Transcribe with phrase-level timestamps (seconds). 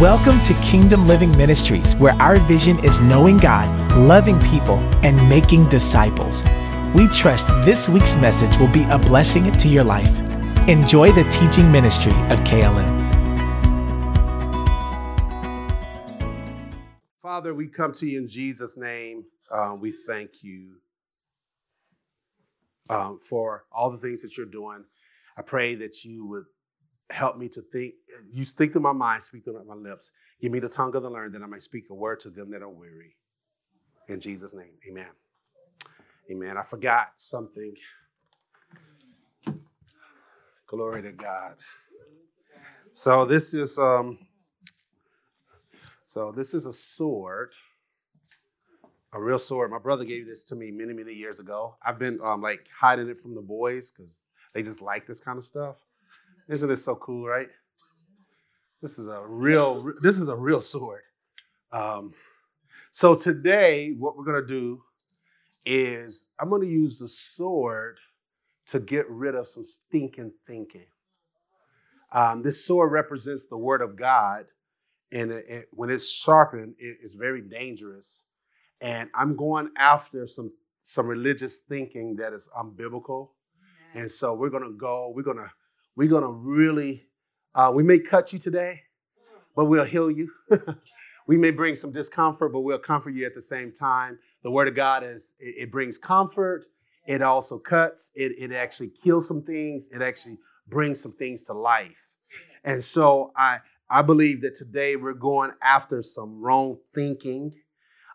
[0.00, 3.68] Welcome to Kingdom Living Ministries, where our vision is knowing God,
[3.98, 6.42] loving people, and making disciples.
[6.94, 10.20] We trust this week's message will be a blessing to your life.
[10.70, 12.88] Enjoy the teaching ministry of KLM.
[17.20, 19.26] Father, we come to you in Jesus' name.
[19.52, 20.76] Um, we thank you
[22.88, 24.86] um, for all the things that you're doing.
[25.36, 26.46] I pray that you would
[27.10, 27.94] help me to think.
[28.32, 30.12] You speak through my mind, speak through my lips.
[30.40, 32.50] Give me the tongue of the learned that I may speak a word to them
[32.50, 33.16] that are weary.
[34.08, 35.10] In Jesus' name, amen.
[36.30, 36.56] Amen.
[36.56, 37.74] I forgot something.
[40.66, 41.56] Glory to God.
[42.92, 44.18] So this is um
[46.06, 47.50] so this is a sword.
[49.12, 49.72] A real sword.
[49.72, 51.76] My brother gave this to me many, many years ago.
[51.84, 54.24] I've been um, like hiding it from the boys because
[54.54, 55.76] they just like this kind of stuff.
[56.50, 57.46] Isn't it so cool, right?
[58.82, 61.02] This is a real, this is a real sword.
[61.70, 62.12] Um,
[62.90, 64.82] so today, what we're gonna do
[65.64, 68.00] is I'm gonna use the sword
[68.66, 70.86] to get rid of some stinking thinking.
[72.10, 74.46] Um, this sword represents the word of God,
[75.12, 78.24] and it, it, when it's sharpened, it, it's very dangerous.
[78.80, 83.28] And I'm going after some some religious thinking that is unbiblical.
[83.94, 85.12] And so we're gonna go.
[85.14, 85.52] We're gonna
[85.96, 87.06] we're going to really,
[87.54, 88.82] uh, we may cut you today,
[89.56, 90.30] but we'll heal you.
[91.26, 94.18] we may bring some discomfort, but we'll comfort you at the same time.
[94.42, 96.66] The Word of God is, it, it brings comfort.
[97.06, 98.12] It also cuts.
[98.14, 99.88] It, it actually kills some things.
[99.92, 100.38] It actually
[100.68, 102.16] brings some things to life.
[102.64, 107.54] And so I, I believe that today we're going after some wrong thinking.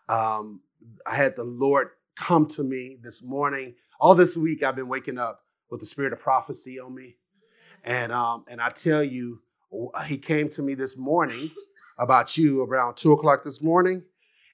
[0.08, 0.60] Um,
[1.06, 3.74] I had the Lord come to me this morning.
[4.00, 7.16] All this week, I've been waking up with the spirit of prophecy on me.
[7.86, 9.42] And um, and I tell you,
[10.06, 11.52] he came to me this morning
[11.98, 14.02] about you around two o'clock this morning,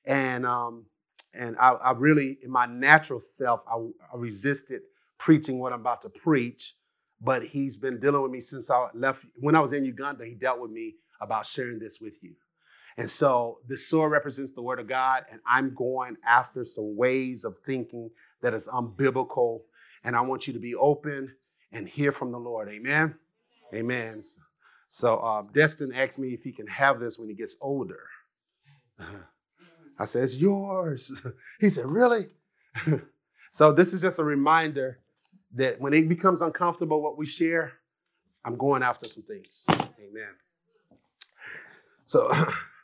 [0.04, 0.84] and um,
[1.32, 4.82] and I, I really, in my natural self, I, I resisted
[5.18, 6.74] preaching what I'm about to preach.
[7.24, 9.24] But he's been dealing with me since I left.
[9.36, 12.34] When I was in Uganda, he dealt with me about sharing this with you.
[12.98, 17.44] And so this sword represents the word of God, and I'm going after some ways
[17.44, 18.10] of thinking
[18.42, 19.60] that is unbiblical.
[20.04, 21.36] And I want you to be open
[21.70, 22.68] and hear from the Lord.
[22.68, 23.14] Amen.
[23.74, 24.20] Amen.
[24.88, 28.00] So uh, Destin asked me if he can have this when he gets older.
[29.98, 31.22] I said, It's yours.
[31.60, 32.26] He said, Really?
[33.50, 34.98] so this is just a reminder
[35.54, 37.72] that when it becomes uncomfortable what we share,
[38.44, 39.64] I'm going after some things.
[39.70, 40.34] Amen.
[42.04, 42.30] So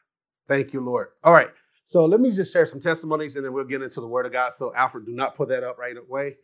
[0.48, 1.08] thank you, Lord.
[1.24, 1.50] All right.
[1.84, 4.32] So let me just share some testimonies and then we'll get into the word of
[4.32, 4.52] God.
[4.52, 6.36] So Alfred, do not put that up right away.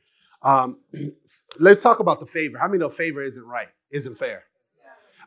[0.42, 0.78] Um,
[1.58, 2.58] let's talk about the favor.
[2.58, 3.68] How many know favor isn't right?
[3.94, 4.44] Isn't fair.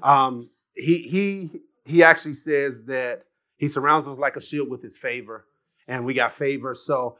[0.04, 3.24] Um, he he he actually says that
[3.56, 5.46] he surrounds us like a shield with his favor,
[5.88, 6.76] and we got favor.
[6.76, 7.18] So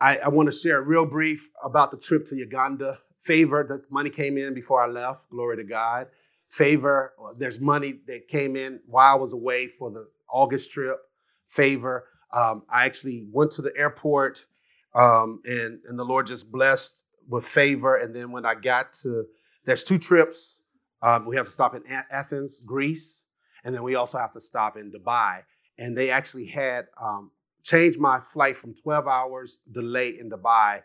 [0.00, 2.98] I, I want to share real brief about the trip to Uganda.
[3.18, 5.30] Favor, the money came in before I left.
[5.30, 6.08] Glory to God.
[6.48, 10.98] Favor, there's money that came in while I was away for the August trip.
[11.46, 12.06] Favor.
[12.32, 14.46] Um, I actually went to the airport,
[14.94, 17.96] um, and and the Lord just blessed with favor.
[17.96, 19.26] And then when I got to,
[19.64, 20.62] there's two trips
[21.02, 23.24] um, we have to stop in Athens, Greece,
[23.64, 25.42] and then we also have to stop in Dubai.
[25.78, 27.30] And they actually had um,
[27.62, 30.82] changed my flight from 12 hours delay in Dubai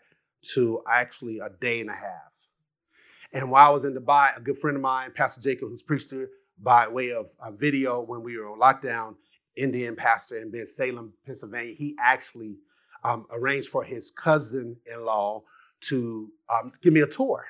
[0.54, 2.32] to actually a day and a half.
[3.32, 6.10] And while I was in Dubai, a good friend of mine, Pastor Jacob, who's preached
[6.10, 6.28] here
[6.62, 9.16] by way of a video when we were on lockdown,
[9.56, 12.56] Indian pastor in Bensalem, Pennsylvania, he actually
[13.04, 15.42] um, arranged for his cousin-in-law
[15.80, 17.44] to um, give me a tour.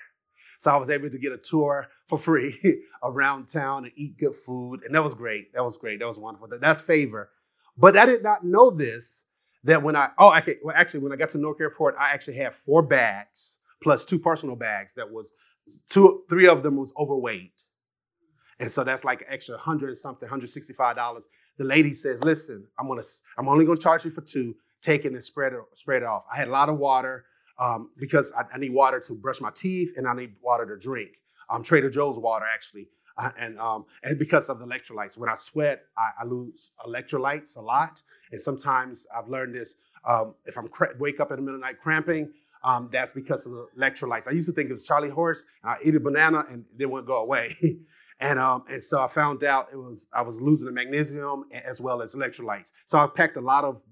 [0.62, 2.56] So I was able to get a tour for free
[3.03, 4.84] around town and eat good food.
[4.84, 5.53] And that was great.
[5.55, 5.99] That was great.
[5.99, 6.47] That was wonderful.
[6.61, 7.31] That's favor.
[7.77, 9.25] But I did not know this
[9.65, 12.37] that when I, oh, okay, well, actually, when I got to Newark Airport, I actually
[12.37, 15.33] had four bags plus two personal bags that was
[15.91, 17.65] two, three of them was overweight.
[18.61, 21.25] And so that's like extra hundred and something, $165.
[21.58, 23.03] The lady says, listen, I'm gonna,
[23.37, 26.23] I'm only gonna charge you for two, take it and spread it, spread it off.
[26.32, 27.25] I had a lot of water
[27.58, 30.78] um, because I, I, need water to brush my teeth and I need water to
[30.78, 31.19] drink.
[31.50, 32.88] Um, Trader Joe's water, actually.
[33.19, 37.56] Uh, and um, and because of the electrolytes, when I sweat, I, I, lose electrolytes
[37.56, 38.02] a lot.
[38.31, 39.75] And sometimes I've learned this:
[40.06, 42.32] um, if I'm cra- wake up in the middle of the night cramping,
[42.64, 44.28] um, that's because of the electrolytes.
[44.28, 46.87] I used to think it was Charlie horse, and I eat a banana and it
[46.87, 47.55] wouldn't go away.
[48.20, 51.81] and um, and so I found out it was I was losing the magnesium as
[51.81, 52.72] well as electrolytes.
[52.87, 53.82] So I packed a lot of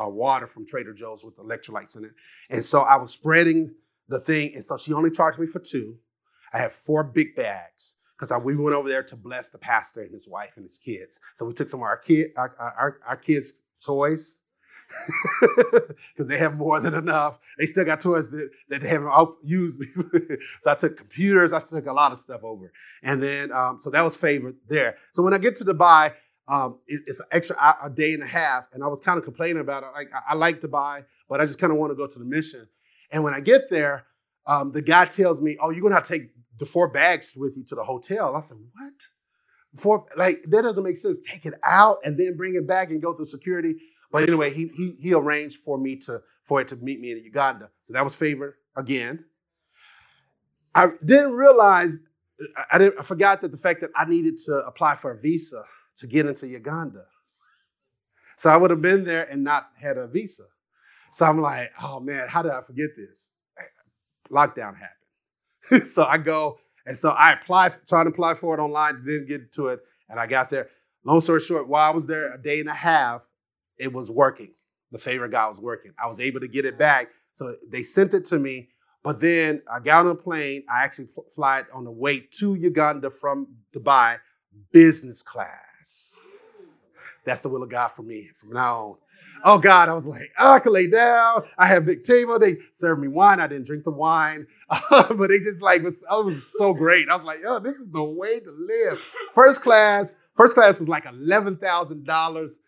[0.00, 2.12] uh, water from Trader Joe's with electrolytes in it.
[2.50, 3.74] And so I was spreading
[4.08, 4.52] the thing.
[4.54, 5.96] And so she only charged me for two.
[6.52, 10.12] I had four big bags because we went over there to bless the pastor and
[10.12, 11.20] his wife and his kids.
[11.34, 14.42] So we took some of our kid our, our, our kids' toys
[16.12, 17.38] because they have more than enough.
[17.58, 19.12] They still got toys that, that they haven't
[19.42, 19.82] used.
[20.60, 22.72] so I took computers, I took a lot of stuff over.
[23.02, 24.96] And then, um, so that was favored there.
[25.12, 26.14] So when I get to Dubai,
[26.48, 28.68] um, it, it's an extra a day and a half.
[28.72, 29.90] And I was kind of complaining about it.
[29.94, 32.24] Like, I, I like Dubai, but I just kind of want to go to the
[32.24, 32.66] mission.
[33.12, 34.06] And when I get there,
[34.46, 37.34] um, the guy tells me, oh, you're going to have to take the four bags
[37.36, 38.34] with you to the hotel.
[38.34, 38.92] I said, what?
[39.76, 41.18] Four, like, that doesn't make sense.
[41.26, 43.76] Take it out and then bring it back and go through security.
[44.10, 47.22] But anyway, he, he, he arranged for me to, for it to meet me in
[47.22, 47.68] Uganda.
[47.82, 49.26] So that was favored again.
[50.74, 52.00] I didn't realize,
[52.72, 55.62] I, didn't, I forgot that the fact that I needed to apply for a visa
[55.98, 57.04] to get into Uganda.
[58.36, 60.44] So I would have been there and not had a visa.
[61.12, 63.30] So I'm like, oh man, how did I forget this?
[64.30, 65.86] Lockdown happened.
[65.88, 69.52] so I go, and so I applied, tried to apply for it online, didn't get
[69.52, 70.68] to it, and I got there.
[71.04, 73.28] Long story short, while I was there a day and a half,
[73.78, 74.52] it was working.
[74.92, 75.92] The favorite guy was working.
[76.02, 77.08] I was able to get it back.
[77.32, 78.68] So they sent it to me.
[79.04, 80.64] But then I got on a plane.
[80.70, 84.18] I actually fly on the way to Uganda from Dubai,
[84.72, 85.67] business class.
[87.24, 88.96] That's the will of God for me from now on.
[89.44, 91.42] Oh God, I was like, oh, I can lay down.
[91.56, 92.38] I have big table.
[92.38, 93.38] They served me wine.
[93.38, 94.46] I didn't drink the wine,
[94.90, 96.04] but they just like was.
[96.10, 97.08] It was so great.
[97.08, 99.00] I was like, oh, this is the way to live.
[99.32, 100.14] First class.
[100.34, 102.58] First class was like eleven thousand um, dollars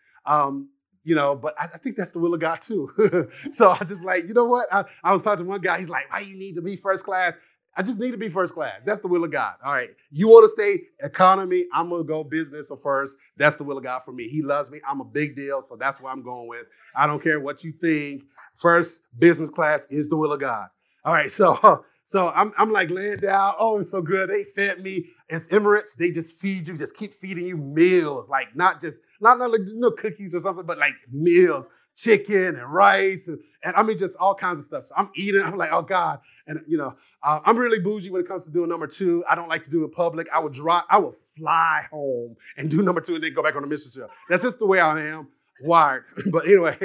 [1.03, 3.27] you know, but I, I, think that's the will of God too.
[3.51, 4.67] so I just like, you know what?
[4.71, 7.05] I, I, was talking to one guy, he's like, why you need to be first
[7.05, 7.33] class?
[7.75, 8.83] I just need to be first class.
[8.83, 9.55] That's the will of God.
[9.63, 9.89] All right.
[10.11, 11.65] You want to stay economy?
[11.73, 13.17] I'm going to go business or first.
[13.37, 14.27] That's the will of God for me.
[14.27, 14.81] He loves me.
[14.87, 15.61] I'm a big deal.
[15.61, 16.65] So that's what I'm going with.
[16.95, 18.23] I don't care what you think.
[18.55, 20.67] First business class is the will of God.
[21.05, 21.31] All right.
[21.31, 23.53] So So I'm, I'm like laying down.
[23.59, 24.29] Oh, it's so good.
[24.29, 25.05] They fed me.
[25.29, 25.95] It's Emirates.
[25.95, 28.29] They just feed you, just keep feeding you meals.
[28.29, 32.73] Like not just, not, not like no cookies or something, but like meals, chicken and
[32.73, 33.27] rice.
[33.27, 34.85] And, and I mean, just all kinds of stuff.
[34.85, 35.41] So I'm eating.
[35.45, 36.19] I'm like, oh God.
[36.47, 39.23] And you know, uh, I'm really bougie when it comes to doing number two.
[39.29, 40.27] I don't like to do it in public.
[40.33, 43.55] I would drive, I would fly home and do number two and then go back
[43.55, 44.09] on the mission trip.
[44.29, 45.27] That's just the way I am
[45.61, 46.05] wired.
[46.31, 46.77] but anyway,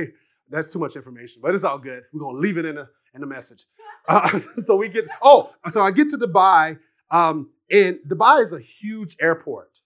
[0.51, 2.05] that's too much information, but it's all good.
[2.13, 3.65] We're gonna leave it in the in the message.
[4.09, 6.79] Uh, so we get, oh, so I get to Dubai,
[7.11, 9.81] um, and Dubai is a huge airport.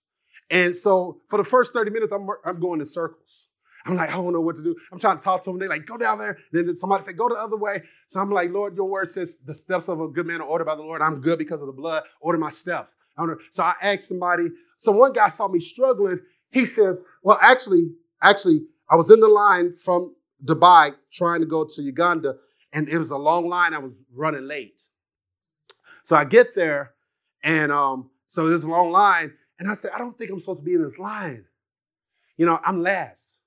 [0.51, 3.47] And so for the first 30 minutes, I'm, I'm going in circles.
[3.87, 4.77] I'm like, I don't know what to do.
[4.93, 5.59] I'm trying to talk to them.
[5.59, 6.39] They're like, go down there.
[6.53, 7.83] Then somebody said, go the other way.
[8.07, 10.67] So I'm like, Lord, your word says the steps of a good man are ordered
[10.67, 11.01] by the Lord.
[11.01, 12.03] I'm good because of the blood.
[12.21, 12.97] Order my steps.
[13.17, 14.49] I so I asked somebody.
[14.77, 16.21] So one guy saw me struggling.
[16.51, 17.93] He says, well, actually,
[18.23, 22.37] actually, I was in the line from Dubai trying to go to Uganda
[22.73, 23.75] and it was a long line.
[23.75, 24.83] I was running late.
[26.03, 26.93] So I get there,
[27.43, 30.61] and um, so there's a long line, and I said, I don't think I'm supposed
[30.61, 31.45] to be in this line.
[32.37, 33.39] You know, I'm last.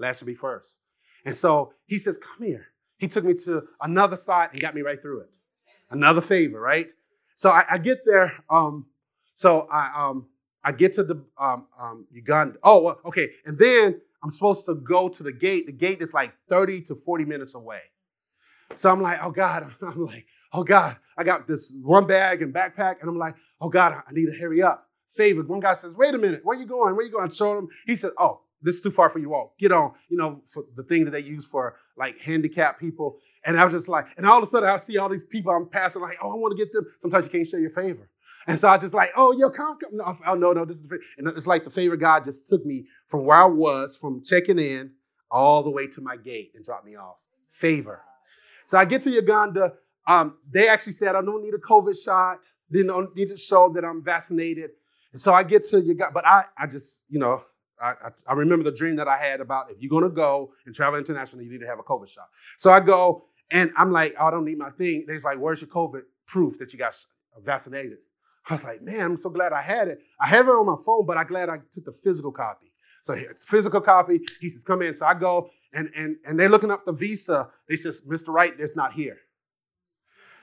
[0.00, 0.78] Last should be first.
[1.24, 2.66] And so he says, Come here.
[2.98, 5.30] He took me to another side and got me right through it.
[5.90, 6.88] Another favor, right?
[7.34, 8.44] So I, I get there.
[8.50, 8.86] Um,
[9.34, 10.26] so I um,
[10.62, 12.58] I get to the um, um, Uganda.
[12.62, 13.30] Oh, okay.
[13.46, 15.66] And then I'm supposed to go to the gate.
[15.66, 17.80] The gate is like 30 to 40 minutes away.
[18.74, 22.52] So I'm like, oh God, I'm like, oh God, I got this one bag and
[22.54, 24.86] backpack, and I'm like, oh God, I need to hurry up.
[25.08, 25.48] Favored.
[25.48, 26.94] One guy says, wait a minute, where you going?
[26.94, 27.24] Where you going?
[27.24, 27.68] I showed him.
[27.86, 29.54] He said, oh, this is too far for you all.
[29.58, 33.18] Get on, you know, for the thing that they use for like handicapped people.
[33.44, 35.52] And I was just like, and all of a sudden I see all these people
[35.52, 36.86] I'm passing, like, oh, I want to get them.
[36.98, 38.08] Sometimes you can't show your favor.
[38.46, 39.90] And so I just like, oh, yo, come, come.
[39.96, 42.48] No, like, oh, no, no, this is, the and it's like the favor God just
[42.48, 44.92] took me from where I was, from checking in,
[45.30, 47.16] all the way to my gate and dropped me off.
[47.50, 48.02] Favor.
[48.64, 49.74] So I get to Uganda.
[50.06, 52.46] Um, they actually said I don't need a COVID shot.
[52.72, 54.70] Don't need to show that I'm vaccinated.
[55.12, 57.44] And so I get to Uganda, but I, I just, you know,
[57.82, 57.94] I,
[58.28, 60.98] I, remember the dream that I had about if you're going to go and travel
[60.98, 62.28] internationally, you need to have a COVID shot.
[62.56, 65.04] So I go and I'm like, oh, I don't need my thing.
[65.06, 66.94] They're like, where's your COVID proof that you got
[67.42, 67.98] vaccinated?
[68.48, 70.00] I was like, man, I'm so glad I had it.
[70.20, 72.72] I have it on my phone, but I'm glad I took the physical copy.
[73.02, 74.20] So it's physical copy.
[74.40, 74.94] He says, come in.
[74.94, 77.48] So I go and, and, and they're looking up the visa.
[77.68, 78.28] They says, Mr.
[78.28, 79.18] Wright, it's not here.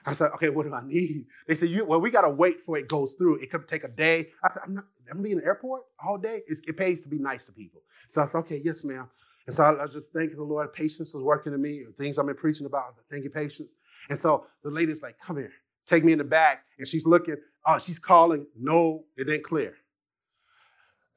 [0.07, 1.25] I said, okay, what do I need?
[1.47, 3.41] They said, you, well, we got to wait for it goes through.
[3.41, 4.29] It could take a day.
[4.41, 6.41] I said, I'm not, I'm be in the airport all day.
[6.47, 7.81] It's, it pays to be nice to people.
[8.07, 9.09] So I said, okay, yes, ma'am.
[9.45, 10.71] And so I, I was just thanking the Lord.
[10.71, 11.83] Patience is working in me.
[11.97, 12.95] Things I've been preaching about.
[13.09, 13.75] Thank you, patience.
[14.09, 15.51] And so the lady's like, come here,
[15.85, 16.63] take me in the back.
[16.79, 17.35] And she's looking,
[17.65, 18.45] oh, she's calling.
[18.57, 19.75] No, it ain't clear.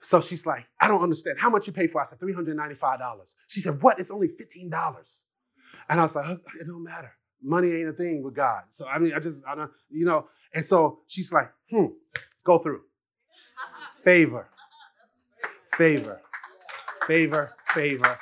[0.01, 1.39] So she's like, I don't understand.
[1.39, 2.01] How much you pay for?
[2.01, 3.35] I said, $395.
[3.47, 4.01] She said, What?
[4.01, 5.23] It's only $15.
[5.89, 6.27] And I was like,
[6.61, 7.13] It don't matter.
[7.43, 8.65] Money ain't a thing with God.
[8.71, 10.27] So I mean, I just, I don't, you know.
[10.55, 11.87] And so she's like, hmm,
[12.45, 12.83] go through.
[14.05, 14.49] Favor.
[15.75, 16.21] Favor.
[17.07, 17.53] Favor.
[17.69, 18.19] Favor.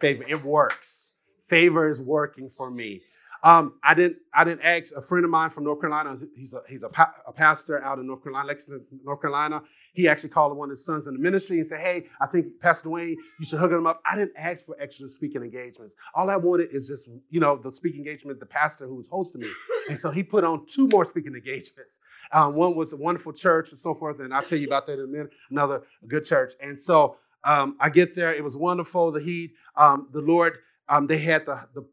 [0.00, 0.24] Favor.
[0.28, 1.12] It works.
[1.48, 3.02] Favor is working for me.
[3.42, 4.16] Um, I didn't.
[4.32, 6.16] I didn't ask a friend of mine from North Carolina.
[6.34, 9.62] He's a he's a, pa- a, pastor out in North Carolina, Lexington, North Carolina.
[9.94, 12.60] He actually called one of his sons in the ministry and said, "Hey, I think
[12.60, 15.94] Pastor Dwayne, you should hook him up." I didn't ask for extra speaking engagements.
[16.14, 19.40] All I wanted is just you know the speaking engagement, the pastor who was hosting
[19.40, 19.50] me,
[19.88, 22.00] and so he put on two more speaking engagements.
[22.32, 24.98] Um, one was a wonderful church and so forth, and I'll tell you about that
[24.98, 25.34] in a minute.
[25.50, 28.34] Another good church, and so um, I get there.
[28.34, 29.12] It was wonderful.
[29.12, 30.58] The heat, um, the Lord.
[30.86, 31.86] Um, they had the, the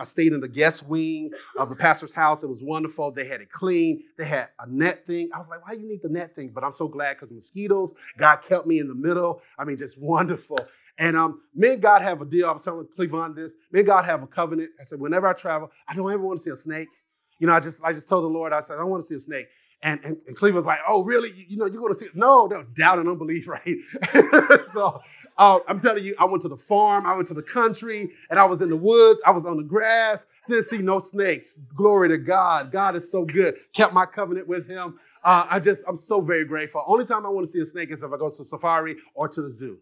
[0.00, 2.42] I stayed in the guest wing of the pastor's house.
[2.42, 3.10] It was wonderful.
[3.10, 4.02] They had it clean.
[4.18, 5.30] They had a net thing.
[5.34, 6.50] I was like, why do you need the net thing?
[6.54, 9.42] But I'm so glad because mosquitoes, God kept me in the middle.
[9.58, 10.58] I mean, just wonderful.
[10.98, 12.48] And um, me and God have a deal.
[12.48, 13.56] I was telling Cleveland this.
[13.72, 14.70] Me and God have a covenant.
[14.80, 16.88] I said, whenever I travel, I don't ever want to see a snake.
[17.40, 19.06] You know, I just I just told the Lord, I said, I don't want to
[19.06, 19.48] see a snake.
[19.84, 21.30] And, and, and Cleveland's like, oh, really?
[21.32, 22.06] You, you know, you're going to see.
[22.14, 23.76] No, no, doubt and unbelief, right?
[24.64, 25.00] so
[25.36, 28.38] uh, I'm telling you, I went to the farm, I went to the country, and
[28.38, 31.60] I was in the woods, I was on the grass, didn't see no snakes.
[31.76, 32.72] Glory to God.
[32.72, 33.56] God is so good.
[33.74, 34.98] Kept my covenant with him.
[35.22, 36.82] Uh, I just, I'm so very grateful.
[36.86, 39.28] Only time I want to see a snake is if I go to safari or
[39.28, 39.78] to the zoo.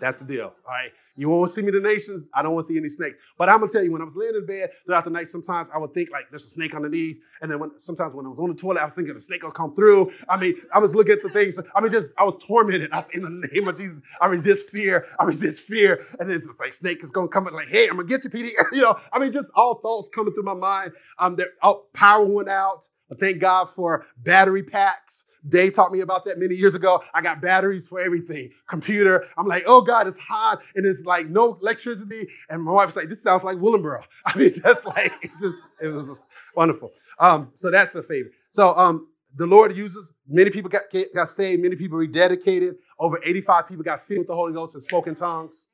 [0.00, 0.44] That's the deal.
[0.44, 0.92] All right.
[1.18, 2.24] You won't see me the nations.
[2.32, 3.16] I don't want to see any snakes.
[3.36, 5.68] But I'm gonna tell you, when I was laying in bed throughout the night, sometimes
[5.74, 7.18] I would think like there's a snake underneath.
[7.42, 9.42] And then when sometimes when I was on the toilet, I was thinking the snake
[9.42, 10.12] will come through.
[10.28, 11.60] I mean, I was looking at the things.
[11.74, 12.90] I mean, just I was tormented.
[12.92, 15.06] I said, in the name of Jesus, I resist fear.
[15.18, 16.00] I resist fear.
[16.20, 18.30] And then it's like snake is gonna come and like, hey, I'm gonna get you,
[18.30, 18.50] PD.
[18.72, 20.92] you know, I mean, just all thoughts coming through my mind.
[21.18, 22.88] Um, there, oh, power went out.
[23.08, 25.24] But thank God for battery packs.
[25.48, 27.02] Dave taught me about that many years ago.
[27.14, 28.50] I got batteries for everything.
[28.68, 29.24] Computer.
[29.36, 32.28] I'm like, oh God, it's hot and it's like no electricity.
[32.48, 34.04] And my wife's like, this sounds like Willingboro.
[34.26, 36.92] I mean, just like it's just it was just wonderful.
[37.18, 38.34] Um, so that's the favorite.
[38.48, 40.82] So um, the Lord uses many people got
[41.14, 42.76] got saved, many people rededicated.
[43.00, 45.68] Over 85 people got filled with the Holy Ghost and spoken tongues.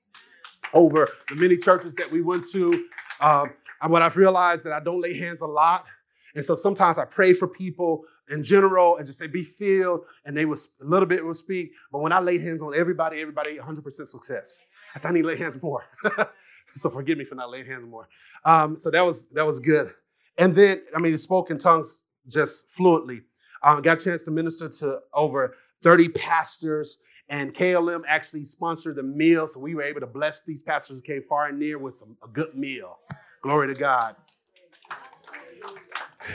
[0.72, 2.86] Over the many churches that we went to,
[3.20, 3.50] um,
[3.86, 5.84] what I've realized that I don't lay hands a lot.
[6.34, 10.36] And so sometimes I pray for people in general and just say, be filled, and
[10.36, 11.72] they will a little bit will speak.
[11.92, 14.60] But when I lay hands on everybody, everybody 100% success.
[14.94, 15.84] I said, I need to lay hands more.
[16.68, 18.08] so forgive me for not laying hands more.
[18.44, 19.92] Um, so that was that was good.
[20.38, 23.22] And then, I mean, he spoke in tongues just fluently.
[23.62, 26.98] Um, got a chance to minister to over 30 pastors,
[27.28, 31.02] and KLM actually sponsored the meal, so we were able to bless these pastors who
[31.02, 32.98] came far and near with some, a good meal.
[33.42, 34.16] Glory to God.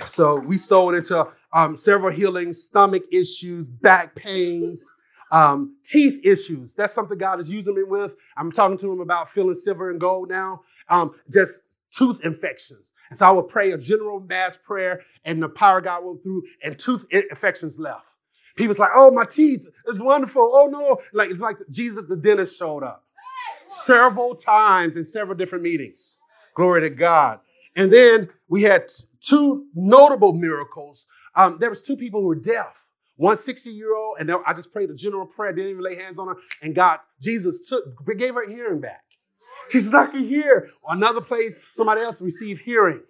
[0.06, 4.92] So we sold into um, several healings, stomach issues, back pains,
[5.32, 6.76] um, teeth issues.
[6.76, 8.16] That's something God is using me with.
[8.38, 10.62] I'm talking to him about feeling silver and gold now.
[10.88, 12.94] Um, just tooth infections.
[13.10, 16.44] And so I would pray a general mass prayer, and the power God went through,
[16.64, 18.08] and tooth infections left.
[18.56, 20.52] People's like, oh, my teeth is wonderful.
[20.54, 21.00] Oh no.
[21.14, 23.06] Like it's like Jesus the dentist showed up
[23.66, 26.20] several times in several different meetings.
[26.56, 27.40] Glory to God.
[27.76, 31.06] And then we had two notable miracles.
[31.36, 32.89] Um, there was two people who were deaf.
[33.20, 36.18] One 60 year old, and I just prayed a general prayer, didn't even lay hands
[36.18, 37.84] on her, and God, Jesus took,
[38.18, 39.04] gave her hearing back.
[39.70, 40.70] She said, I can hear.
[40.88, 43.02] Another place, somebody else received hearing.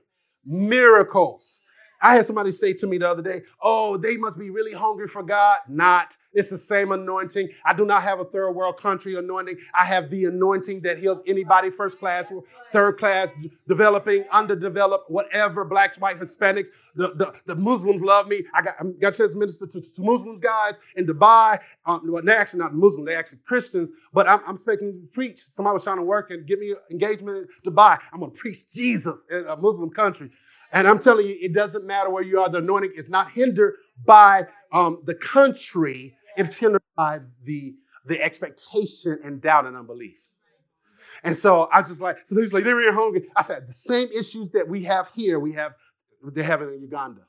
[0.43, 1.61] Miracles.
[2.01, 5.07] I had somebody say to me the other day, Oh, they must be really hungry
[5.07, 5.59] for God.
[5.67, 6.15] Not.
[6.33, 7.49] It's the same anointing.
[7.65, 9.57] I do not have a third world country anointing.
[9.77, 12.31] I have the anointing that heals anybody, first class,
[12.71, 13.33] third class,
[13.67, 16.67] developing, underdeveloped, whatever, blacks, white, Hispanics.
[16.95, 18.43] The, the, the Muslims love me.
[18.53, 21.59] I got, I got a chance to minister to, to Muslims guys in Dubai.
[21.85, 25.39] Um, well, they're actually not Muslim, they're actually Christians, but I'm, I'm speaking, preach.
[25.39, 27.99] Somebody was trying to work and give me engagement in Dubai.
[28.13, 30.29] I'm going to preach Jesus in a Muslim country.
[30.71, 32.49] And I'm telling you, it doesn't matter where you are.
[32.49, 36.15] The anointing is not hindered by um, the country.
[36.37, 40.29] It's hindered by the, the expectation and doubt and unbelief.
[41.23, 43.25] And so I just like, so he's like, they're really hungry.
[43.35, 45.73] I said, the same issues that we have here, we have,
[46.23, 47.21] they have in Uganda.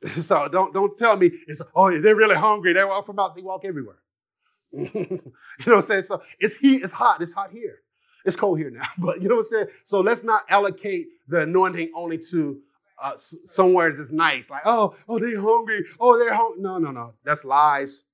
[0.22, 2.72] So don't, don't tell me it's, oh, they're really hungry.
[2.72, 3.98] They walk from out, they walk everywhere.
[4.72, 5.20] you know
[5.64, 6.02] what I'm saying?
[6.02, 7.80] So it's heat, it's hot, it's hot here.
[8.24, 9.66] It's cold here now, but you know what I'm saying?
[9.84, 12.60] So let's not allocate the anointing only to
[13.02, 14.50] uh, somewhere that's nice.
[14.50, 15.84] Like, oh, oh, they're hungry.
[16.00, 16.62] Oh, they're hungry.
[16.62, 17.12] No, no, no.
[17.24, 18.04] That's lies.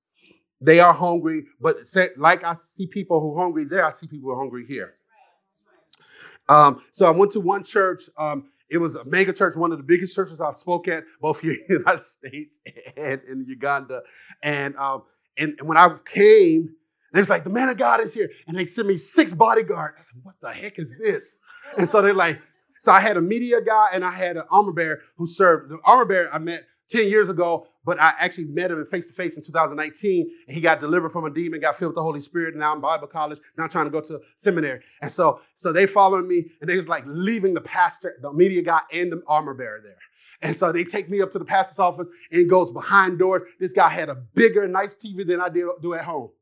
[0.61, 1.77] They are hungry, but
[2.17, 4.95] like I see people who are hungry there, I see people who are hungry here.
[6.49, 8.05] Um, so I went to one church.
[8.17, 11.41] Um, it was a mega church, one of the biggest churches I've spoke at, both
[11.41, 12.59] here in the United States
[12.97, 14.03] and in Uganda.
[14.43, 15.03] And, um,
[15.37, 16.75] and, and when I came,
[17.13, 18.31] they was like, the man of God is here.
[18.47, 19.97] And they sent me six bodyguards.
[19.99, 21.39] I said, what the heck is this?
[21.77, 22.41] And so they're like,
[22.85, 25.71] so I had a media guy and I had an armor bearer who served.
[25.71, 29.15] The armor bearer I met 10 years ago, but I actually met him face to
[29.15, 30.31] face in 2019.
[30.47, 32.55] And he got delivered from a demon, got filled with the Holy Spirit.
[32.55, 34.81] Now I'm Bible college, now trying to go to seminary.
[35.01, 38.61] And so, so they followed me, and they was like leaving the pastor, the media
[38.61, 39.97] guy, and the armor bearer there.
[40.43, 43.45] And so they take me up to the pastor's office and goes behind doors.
[43.59, 46.33] This guy had a bigger, nice TV than I do at home.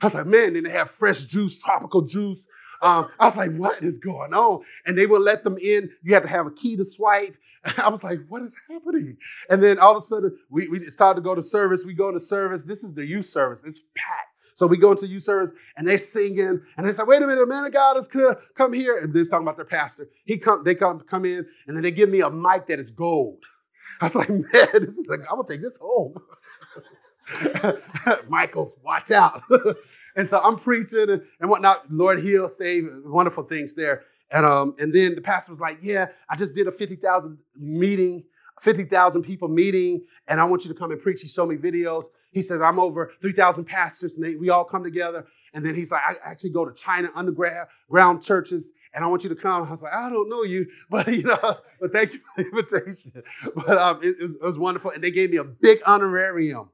[0.00, 2.46] I was like, man, then they have fresh juice, tropical juice.
[2.82, 4.62] Um, I was like, what is going on?
[4.86, 5.90] And they would let them in.
[6.02, 7.36] You had to have a key to swipe.
[7.78, 9.16] I was like, what is happening?
[9.50, 11.84] And then all of a sudden, we, we decided to go to service.
[11.84, 12.64] We go to service.
[12.64, 13.62] This is the youth service.
[13.64, 14.38] It's packed.
[14.54, 17.42] So we go into youth service and they're singing and they say, wait a minute,
[17.42, 18.98] a man of God is gonna come here.
[18.98, 20.08] And they're talking about their pastor.
[20.24, 22.90] He come, they come, come in and then they give me a mic that is
[22.90, 23.44] gold.
[24.00, 26.14] I was like, man, this is like, I'm gonna take this home.
[28.28, 29.42] Michael, watch out.
[30.18, 31.90] And so I'm preaching and, and whatnot.
[31.90, 34.02] Lord heal, save, wonderful things there.
[34.32, 38.24] And um, and then the pastor was like, Yeah, I just did a 50,000 meeting,
[38.60, 41.22] 50,000 people meeting, and I want you to come and preach.
[41.22, 42.06] He showed me videos.
[42.32, 45.24] He says, I'm over 3,000 pastors, and they, we all come together.
[45.54, 49.30] And then he's like, I actually go to China underground churches, and I want you
[49.30, 49.62] to come.
[49.62, 52.48] I was like, I don't know you, but you know, but thank you for the
[52.50, 53.22] invitation.
[53.54, 56.70] But um, it, it was wonderful, and they gave me a big honorarium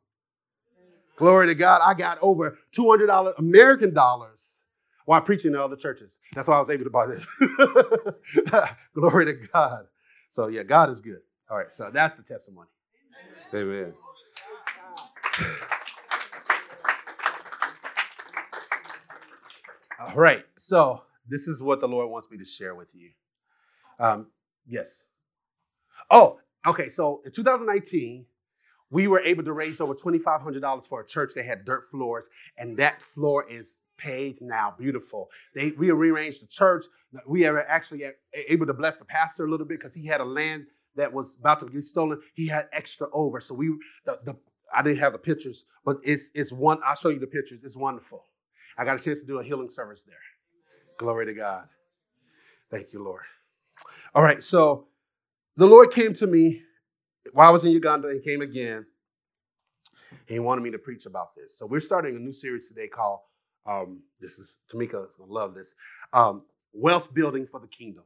[1.17, 1.81] Glory to God.
[1.85, 4.65] I got over $200 American dollars
[5.05, 6.19] while preaching in other churches.
[6.35, 7.27] That's why I was able to buy this.
[8.95, 9.85] Glory to God.
[10.29, 11.21] So, yeah, God is good.
[11.51, 12.69] All right, so that's the testimony.
[13.55, 13.69] Amen.
[13.69, 13.95] Amen.
[20.01, 23.11] All right, so this is what the Lord wants me to share with you.
[24.01, 24.29] Um,
[24.67, 25.05] yes.
[26.11, 28.27] Oh, okay, so in 2019,
[28.95, 32.77] we were able to raise over $2,500 for a church that had dirt floors, and
[32.77, 35.31] that floor is paved now, beautiful.
[35.53, 36.85] They we rearranged the church.
[37.27, 38.05] We were actually
[38.49, 41.37] able to bless the pastor a little bit because he had a land that was
[41.41, 42.21] about to be stolen.
[42.35, 43.67] He had extra over, so we
[44.05, 44.39] the, the
[44.73, 46.79] I didn't have the pictures, but it's it's one.
[46.87, 47.65] I'll show you the pictures.
[47.65, 48.25] It's wonderful.
[48.79, 50.17] I got a chance to do a healing service there.
[50.99, 51.67] Glory to God.
[52.71, 53.23] Thank you, Lord.
[54.15, 54.87] All right, so
[55.57, 56.63] the Lord came to me
[57.33, 58.87] while I was in Uganda, he came again.
[60.27, 61.59] He wanted me to preach about this.
[61.59, 63.21] So we're starting a new series today called,
[63.67, 65.75] um, this is, Tamika is going to love this,
[66.13, 68.05] um, Wealth Building for the Kingdom.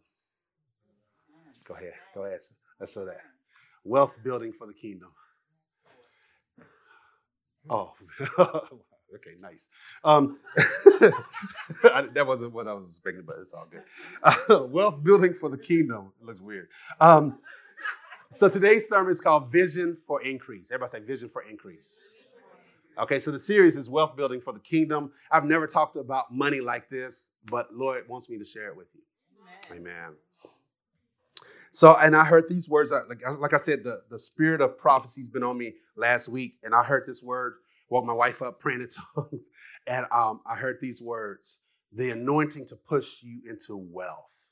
[1.65, 1.93] Go ahead.
[2.15, 2.41] Go ahead.
[2.81, 3.21] Let's show that.
[3.85, 5.11] Wealth Building for the Kingdom.
[7.71, 7.93] Oh,
[9.15, 9.69] okay, nice.
[10.05, 10.39] Um,
[11.83, 13.83] that wasn't what I was expecting, but it's all good.
[14.23, 16.13] Uh, wealth building for the kingdom.
[16.21, 16.69] It looks weird.
[17.01, 17.39] Um,
[18.31, 20.71] so today's sermon is called Vision for Increase.
[20.71, 21.99] Everybody say Vision for Increase.
[22.99, 25.13] Okay, so the series is Wealth Building for the Kingdom.
[25.31, 28.89] I've never talked about money like this, but Lord wants me to share it with
[28.93, 29.03] you.
[29.71, 29.87] Amen.
[29.87, 30.17] Amen.
[31.71, 35.29] So, and I heard these words, like, like I said, the, the spirit of prophecy's
[35.29, 37.55] been on me last week, and I heard this word,
[37.89, 39.49] woke my wife up praying in tongues,
[39.87, 41.61] and um, I heard these words
[41.93, 44.49] the anointing to push you into wealth.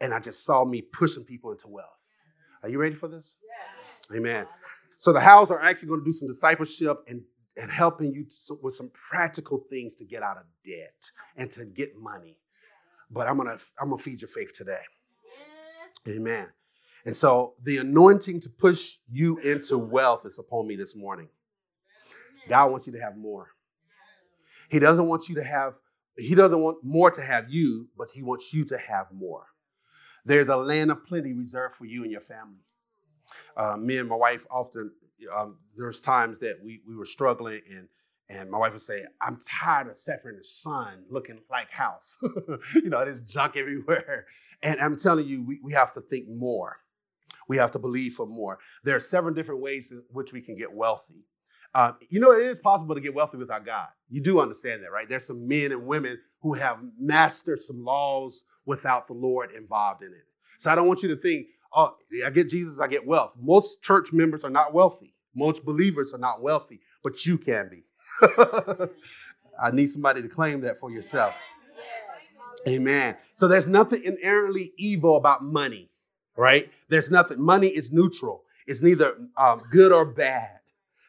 [0.00, 2.01] And I just saw me pushing people into wealth.
[2.62, 3.36] Are you ready for this?
[3.42, 4.16] Yes.
[4.16, 4.46] Amen.
[4.96, 7.22] So the Howes are actually going to do some discipleship and,
[7.60, 11.64] and helping you to, with some practical things to get out of debt and to
[11.64, 12.36] get money.
[13.10, 14.80] But I'm gonna I'm gonna feed your faith today.
[16.06, 16.16] Yes.
[16.16, 16.48] Amen.
[17.04, 21.28] And so the anointing to push you into wealth is upon me this morning.
[22.48, 23.48] God wants you to have more.
[24.70, 25.74] He doesn't want you to have,
[26.16, 29.46] he doesn't want more to have you, but he wants you to have more.
[30.24, 32.64] There's a land of plenty reserved for you and your family.
[33.56, 34.92] Uh, me and my wife often,
[35.34, 37.88] um, there's times that we, we were struggling and
[38.28, 42.16] and my wife would say, I'm tired of suffering the sun looking like house.
[42.74, 44.26] you know, there's junk everywhere.
[44.62, 46.78] And I'm telling you, we, we have to think more.
[47.48, 48.58] We have to believe for more.
[48.84, 51.26] There are several different ways in which we can get wealthy.
[51.74, 53.88] Uh, you know, it is possible to get wealthy without God.
[54.08, 55.08] You do understand that, right?
[55.08, 60.08] There's some men and women who have mastered some laws without the Lord involved in
[60.08, 60.26] it.
[60.58, 63.34] So I don't want you to think, oh, I get Jesus, I get wealth.
[63.40, 65.14] Most church members are not wealthy.
[65.34, 67.84] Most believers are not wealthy, but you can be.
[69.62, 71.34] I need somebody to claim that for yourself.
[72.68, 73.16] Amen.
[73.34, 75.90] So there's nothing inherently evil about money,
[76.36, 76.70] right?
[76.88, 77.40] There's nothing.
[77.40, 78.44] Money is neutral.
[78.66, 80.60] It's neither um, good or bad.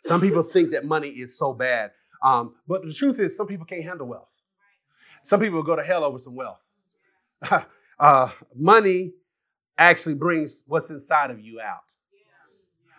[0.01, 1.91] Some people think that money is so bad,
[2.23, 4.41] um, but the truth is, some people can't handle wealth.
[5.21, 6.62] Some people go to hell over some wealth.
[7.99, 9.13] uh, money
[9.77, 11.81] actually brings what's inside of you out.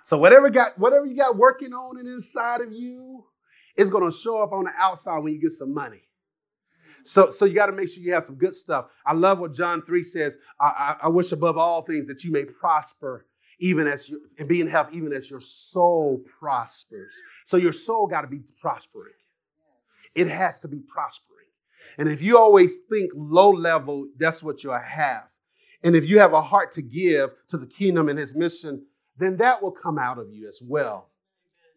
[0.05, 3.25] So whatever got whatever you got working on and inside of you,
[3.77, 6.03] it's going to show up on the outside when you get some money.
[7.03, 8.87] So, so you got to make sure you have some good stuff.
[9.05, 10.39] I love what John 3 says.
[10.59, 13.27] I, I, I wish above all things that you may prosper
[13.59, 17.23] even as you and be in health, even as your soul prospers.
[17.45, 19.13] So your soul got to be prospering.
[20.15, 21.34] It has to be prospering.
[21.99, 25.29] And if you always think low level, that's what you'll have.
[25.83, 28.87] And if you have a heart to give to the kingdom and his mission,
[29.19, 31.11] then that will come out of you as well.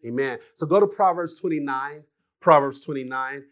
[0.06, 0.38] Amen.
[0.54, 2.04] So go to Proverbs 29.
[2.40, 3.44] Proverbs 29.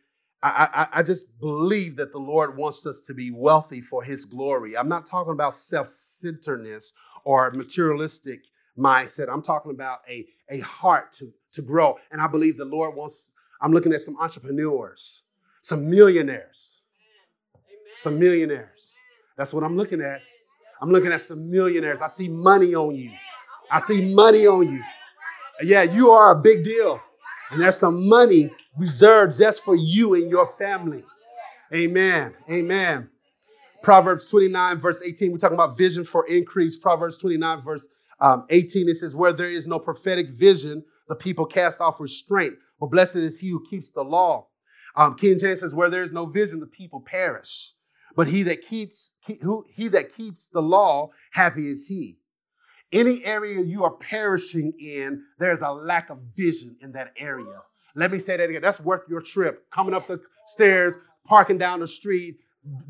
[0.43, 4.25] I, I, I, just believe that the Lord wants us to be wealthy for his
[4.25, 4.77] glory.
[4.77, 6.93] I'm not talking about self centeredness
[7.25, 8.45] or materialistic
[8.79, 9.29] mindset.
[9.33, 11.99] I'm talking about a, a heart to, to grow.
[12.13, 15.25] And I believe the Lord wants, I'm looking at some entrepreneurs,
[15.67, 16.83] some millionaires,
[17.97, 18.95] some millionaires.
[19.37, 20.21] That's what I'm looking at.
[20.81, 22.01] I'm looking at some millionaires.
[22.01, 23.11] I see money on you.
[23.69, 24.81] I see money on you.
[25.63, 27.01] Yeah, you are a big deal.
[27.51, 28.49] And there's some money
[28.79, 31.03] reserved just for you and your family.
[31.75, 32.37] Amen.
[32.49, 33.11] Amen.
[33.83, 36.77] Proverbs 29, verse 18, we're talking about vision for increase.
[36.77, 37.89] Proverbs 29, verse
[38.21, 42.55] um, 18, it says, Where there is no prophetic vision, the people cast off restraint.
[42.79, 44.47] But blessed is he who keeps the law.
[44.97, 47.73] Um, King James says, Where there is no vision, the people perish.
[48.17, 52.17] But he that keeps he, who, he that keeps the law, happy is he.
[52.93, 57.61] Any area you are perishing in, there's a lack of vision in that area.
[57.95, 58.63] Let me say that again.
[58.63, 59.71] That's worth your trip.
[59.71, 62.39] Coming up the stairs, parking down the street,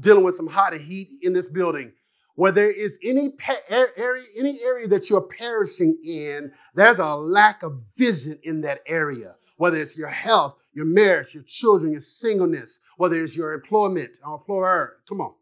[0.01, 1.93] dealing with some hot heat in this building.
[2.35, 3.33] Where there is any
[3.71, 9.37] area, any area that you're perishing in, there's a lack of vision in that area.
[9.57, 14.35] Whether it's your health, your marriage, your children, your singleness, whether it's your employment or
[14.35, 14.99] employer.
[15.09, 15.33] Come on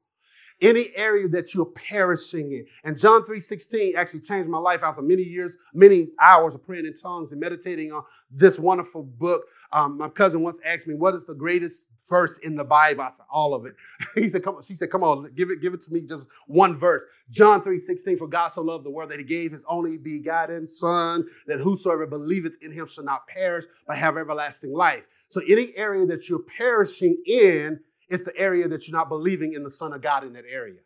[0.60, 2.66] any area that you're perishing in.
[2.84, 6.94] And John 3:16 actually changed my life after many years, many hours of praying in
[6.94, 9.44] tongues and meditating on this wonderful book.
[9.72, 13.08] Um, my cousin once asked me, "What is the greatest verse in the Bible?" I
[13.08, 13.74] said, "All of it."
[14.14, 16.28] he said, "Come on." She said, "Come on, give it, give it to me, just
[16.46, 19.96] one verse." John 3:16, "For God so loved the world that He gave His only
[19.96, 25.40] begotten Son, that whosoever believeth in Him shall not perish, but have everlasting life." So,
[25.48, 29.70] any area that you're perishing in is the area that you're not believing in the
[29.70, 30.78] Son of God in that area.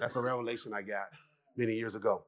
[0.00, 1.06] That's a revelation I got
[1.56, 2.24] many years ago.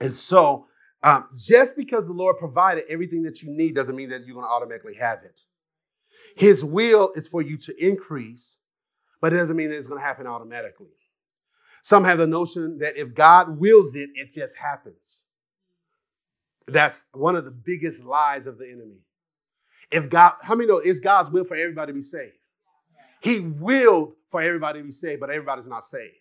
[0.00, 0.64] And so,
[1.02, 4.46] um, just because the Lord provided everything that you need doesn't mean that you're going
[4.46, 5.42] to automatically have it.
[6.34, 8.60] His will is for you to increase,
[9.20, 10.96] but it doesn't mean that it's going to happen automatically.
[11.82, 15.24] Some have the notion that if God wills it, it just happens.
[16.72, 19.00] That's one of the biggest lies of the enemy.
[19.90, 22.36] If God, how many know it's God's will for everybody to be saved?
[23.20, 26.14] He willed for everybody to be saved, but everybody's not saved.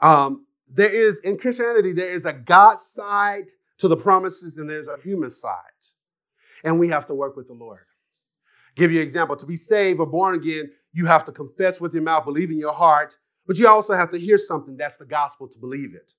[0.00, 3.46] Um, there is, in Christianity, there is a God side
[3.78, 5.54] to the promises and there's a human side.
[6.64, 7.80] And we have to work with the Lord.
[8.74, 9.36] Give you an example.
[9.36, 12.58] To be saved or born again, you have to confess with your mouth, believe in
[12.58, 14.76] your heart, but you also have to hear something.
[14.76, 16.14] That's the gospel to believe it.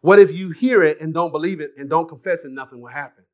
[0.00, 2.90] What if you hear it and don't believe it and don't confess it, nothing will
[2.90, 3.24] happen?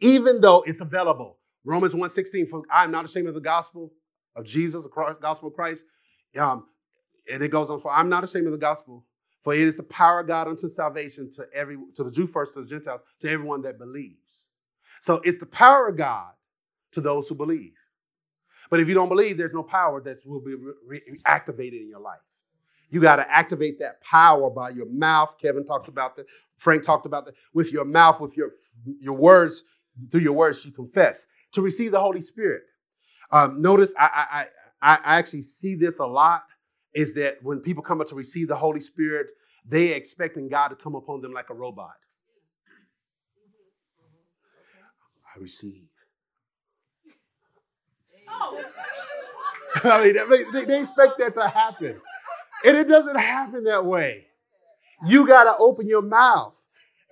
[0.00, 1.38] Even though it's available.
[1.64, 3.92] Romans 1.16, for I am not ashamed of the gospel
[4.36, 5.84] of Jesus, the gospel of Christ.
[6.38, 6.66] Um,
[7.30, 9.06] and it goes on, for I'm not ashamed of the gospel,
[9.42, 12.54] for it is the power of God unto salvation to every to the Jew first,
[12.54, 14.48] to the Gentiles, to everyone that believes.
[15.00, 16.32] So it's the power of God
[16.92, 17.72] to those who believe.
[18.70, 21.88] But if you don't believe, there's no power that will be re- re- activated in
[21.88, 22.18] your life.
[22.94, 25.34] You got to activate that power by your mouth.
[25.42, 26.26] Kevin talked about that.
[26.56, 27.34] Frank talked about that.
[27.52, 28.52] With your mouth, with your,
[29.00, 29.64] your words,
[30.12, 32.62] through your words, you confess to receive the Holy Spirit.
[33.32, 34.46] Um, notice I,
[34.80, 36.44] I, I actually see this a lot
[36.94, 39.32] is that when people come up to receive the Holy Spirit,
[39.66, 41.96] they expecting God to come upon them like a robot.
[45.34, 45.88] I receive.
[48.28, 48.64] Oh.
[49.82, 50.16] I mean,
[50.52, 52.00] they, they expect that to happen.
[52.64, 54.26] And it doesn't happen that way.
[55.06, 56.58] You got to open your mouth.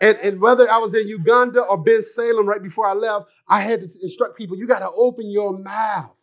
[0.01, 3.81] And, and whether I was in Uganda or Bensalem right before I left, I had
[3.81, 6.17] to instruct people you got to open your mouth.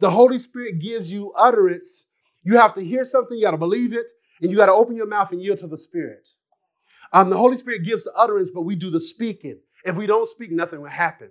[0.00, 2.08] The Holy Spirit gives you utterance.
[2.42, 4.10] You have to hear something, you got to believe it,
[4.42, 6.28] and you got to open your mouth and yield to the Spirit.
[7.12, 9.60] Um, the Holy Spirit gives the utterance, but we do the speaking.
[9.84, 11.30] If we don't speak, nothing will happen.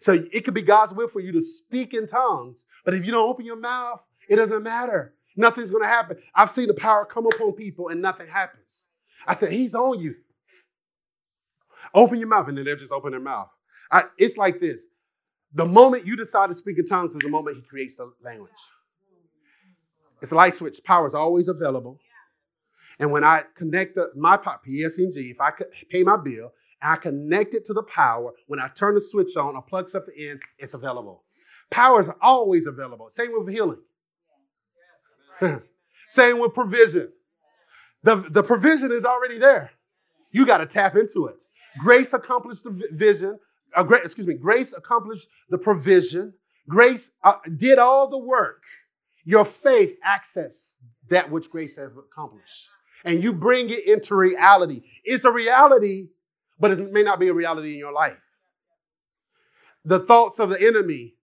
[0.00, 3.12] So it could be God's will for you to speak in tongues, but if you
[3.12, 5.14] don't open your mouth, it doesn't matter.
[5.36, 6.18] Nothing's going to happen.
[6.34, 8.88] I've seen the power come upon people and nothing happens.
[9.26, 10.14] I said, He's on you.
[11.92, 13.48] Open your mouth, and then they'll just open their mouth.
[13.90, 14.88] I, it's like this.
[15.52, 18.50] The moment you decide to speak in tongues is the moment he creates the language.
[20.22, 20.82] It's a light switch.
[20.84, 21.98] Power is always available.
[22.98, 25.50] And when I connect the, my PSNG, if I
[25.90, 29.36] pay my bill, and I connect it to the power, when I turn the switch
[29.36, 31.24] on or plug something in, it's available.
[31.70, 33.10] Power is always available.
[33.10, 33.80] Same with healing.
[36.08, 37.10] Same with provision.
[38.02, 39.72] The, the provision is already there.
[40.30, 41.42] You got to tap into it.
[41.78, 43.38] Grace accomplished the vision.
[43.74, 44.34] Uh, gra- excuse me.
[44.34, 46.34] Grace accomplished the provision.
[46.68, 48.62] Grace uh, did all the work.
[49.24, 50.76] Your faith access
[51.08, 52.68] that which grace has accomplished.
[53.04, 54.82] And you bring it into reality.
[55.02, 56.08] It's a reality,
[56.58, 58.36] but it may not be a reality in your life.
[59.84, 61.14] The thoughts of the enemy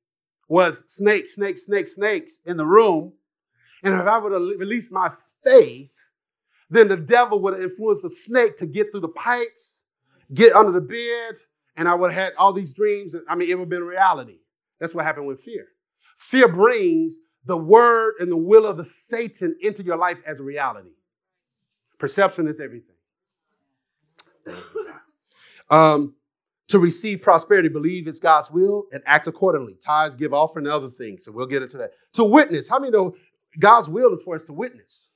[0.48, 3.14] was snakes, snakes, snakes, snakes in the room.
[3.84, 5.12] And if I would have released my
[5.44, 6.12] faith,
[6.70, 9.86] then the devil would have influenced the snake to get through the pipes,
[10.34, 11.36] get under the bed,
[11.76, 13.16] and I would have had all these dreams.
[13.28, 14.40] I mean, it would have been reality.
[14.80, 15.68] That's what happened with fear.
[16.18, 20.44] Fear brings the word and the will of the Satan into your life as a
[20.44, 20.92] reality.
[21.98, 22.96] Perception is everything.
[25.70, 26.16] Um,
[26.68, 29.76] to receive prosperity, believe it's God's will and act accordingly.
[29.76, 31.24] Tithes, give offering, and other things.
[31.24, 31.92] So we'll get into that.
[32.14, 32.68] To witness.
[32.68, 33.16] How many know
[33.60, 35.12] God's will is for us to witness?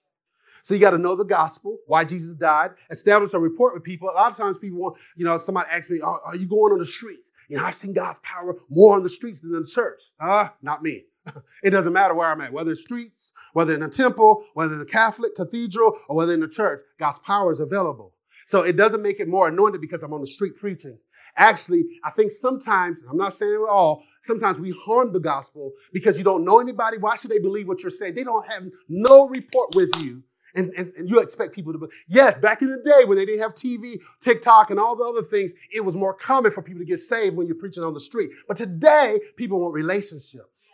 [0.65, 4.09] So you got to know the gospel, why Jesus died, establish a report with people.
[4.09, 6.73] A lot of times people want, you know, somebody asks me, oh, are you going
[6.73, 7.31] on the streets?
[7.49, 10.05] You know, I've seen God's power more on the streets than in the church.
[10.19, 11.03] Ah, uh, not me.
[11.63, 14.81] it doesn't matter where I'm at, whether it's streets, whether in a temple, whether in
[14.81, 18.13] a Catholic cathedral, or whether in the church, God's power is available.
[18.47, 20.97] So it doesn't make it more anointed because I'm on the street preaching.
[21.37, 25.73] Actually, I think sometimes, I'm not saying it at all, sometimes we harm the gospel
[25.91, 26.97] because you don't know anybody.
[26.97, 28.15] Why should they believe what you're saying?
[28.15, 30.23] They don't have no report with you.
[30.55, 31.93] And, and, and you expect people to believe.
[32.07, 35.21] Yes, back in the day when they didn't have TV, TikTok, and all the other
[35.21, 37.99] things, it was more common for people to get saved when you're preaching on the
[37.99, 38.31] street.
[38.47, 40.69] But today, people want relationships.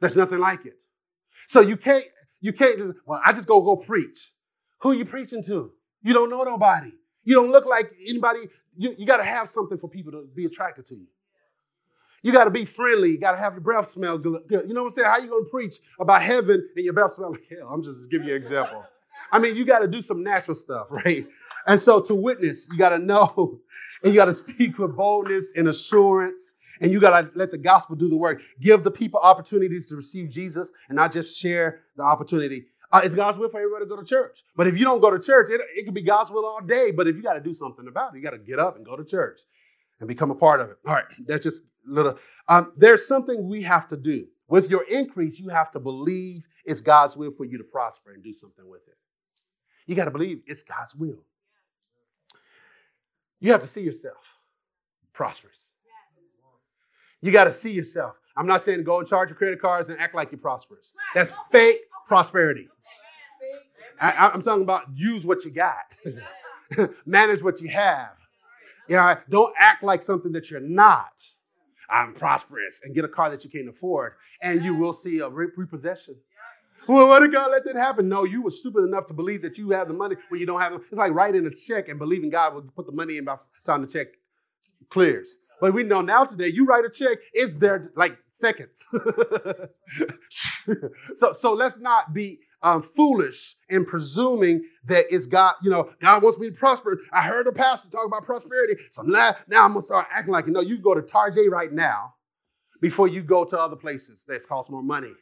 [0.00, 0.78] There's nothing like it.
[1.46, 2.04] So you can't,
[2.40, 4.32] you can't just, well, I just go go preach.
[4.80, 5.72] Who you preaching to?
[6.02, 6.92] You don't know nobody.
[7.24, 8.40] You don't look like anybody
[8.76, 11.06] you, you got to have something for people to be attracted to you.
[12.22, 13.12] You got to be friendly.
[13.12, 14.42] You got to have your breath smell good.
[14.50, 15.08] You know what I'm saying?
[15.08, 17.68] How you going to preach about heaven and your breath smell like hell?
[17.70, 18.84] I'm just giving you an example.
[19.32, 21.26] I mean, you got to do some natural stuff, right?
[21.66, 23.60] And so to witness, you got to know
[24.02, 26.54] and you got to speak with boldness and assurance.
[26.82, 28.40] And you got to let the gospel do the work.
[28.58, 32.64] Give the people opportunities to receive Jesus and not just share the opportunity.
[32.92, 34.42] Uh, it's God's will for everybody to go to church.
[34.56, 36.90] But if you don't go to church, it, it could be God's will all day.
[36.90, 38.84] But if you got to do something about it, you got to get up and
[38.84, 39.42] go to church
[40.00, 40.78] and become a part of it.
[40.86, 42.18] All right, that's just little.
[42.48, 44.26] Um, there's something we have to do.
[44.48, 48.22] With your increase, you have to believe it's God's will for you to prosper and
[48.22, 48.96] do something with it.
[49.86, 51.24] You got to believe it's God's will.
[53.38, 54.16] You have to see yourself
[55.12, 55.72] prosperous.
[57.22, 58.20] You got to see yourself.
[58.36, 60.94] I'm not saying go and charge your credit cards and act like you're prosperous.
[61.14, 62.68] That's fake prosperity.
[64.00, 65.94] I, am talking about use what you got,
[67.06, 68.16] manage what you have.
[68.88, 71.22] You know, don't act like something that you're not.
[71.88, 75.28] I'm prosperous and get a car that you can't afford, and you will see a
[75.28, 76.16] repossession.
[76.88, 78.08] Well, why did God let that happen?
[78.08, 80.60] No, you were stupid enough to believe that you have the money when you don't
[80.60, 80.80] have it.
[80.88, 83.72] It's like writing a check and believing God will put the money in by the
[83.72, 84.08] time the check
[84.88, 85.38] clears.
[85.60, 88.88] But we know now today, you write a check, it's there like seconds.
[91.16, 96.22] so, so let's not be um, foolish in presuming that it's God, you know, God
[96.22, 96.98] wants me to prosper.
[97.12, 98.74] I heard a pastor talk about prosperity.
[98.90, 101.72] So now, now I'm gonna start acting like, you know, you go to Target right
[101.72, 102.14] now
[102.80, 105.12] before you go to other places that cost more money.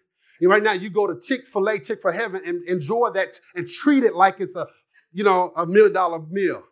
[0.41, 4.15] And right now, you go to Chick-fil-A, Chick-fil Heaven, and enjoy that and treat it
[4.15, 4.67] like it's a,
[5.13, 6.63] you know, a million dollar meal.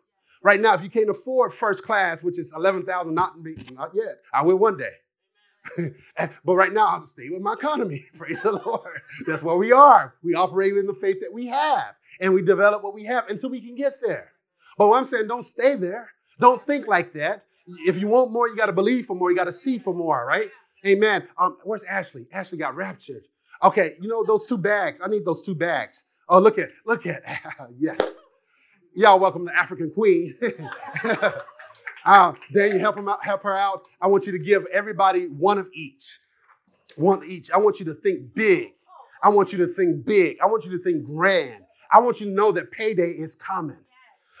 [0.43, 3.33] Right now, if you can't afford first class, which is 11,000, not,
[3.73, 4.93] not yet, I will one day.
[6.45, 8.05] but right now, I'll stay with my economy.
[8.17, 9.01] Praise the Lord.
[9.25, 10.15] That's where we are.
[10.23, 13.49] We operate in the faith that we have, and we develop what we have until
[13.49, 14.31] we can get there.
[14.77, 16.11] But what I'm saying, don't stay there.
[16.39, 17.43] Don't think like that.
[17.85, 19.29] If you want more, you got to believe for more.
[19.29, 20.49] You got to see for more, right?
[20.85, 21.27] Amen.
[21.37, 22.27] Um, where's Ashley?
[22.31, 23.23] Ashley got raptured.
[23.63, 25.01] Okay, you know those two bags.
[25.03, 26.03] I need those two bags.
[26.29, 27.23] Oh, look at, look at,
[27.79, 28.19] yes.
[28.93, 30.35] Y'all welcome the African Queen.
[32.07, 33.85] Uh, Daniel, help, him out, help her out.
[33.99, 36.19] I want you to give everybody one of each.
[36.95, 37.51] One each.
[37.51, 38.71] I want you to think big.
[39.21, 40.37] I want you to think big.
[40.41, 41.63] I want you to think grand.
[41.91, 43.83] I want you to know that payday is coming.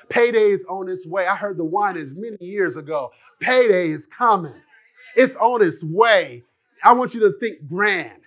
[0.07, 1.27] Payday is on its way.
[1.27, 3.11] I heard the wine is many years ago.
[3.41, 4.55] Payday is coming.
[5.17, 6.43] It's on its way.
[6.81, 8.21] I want you to think grand.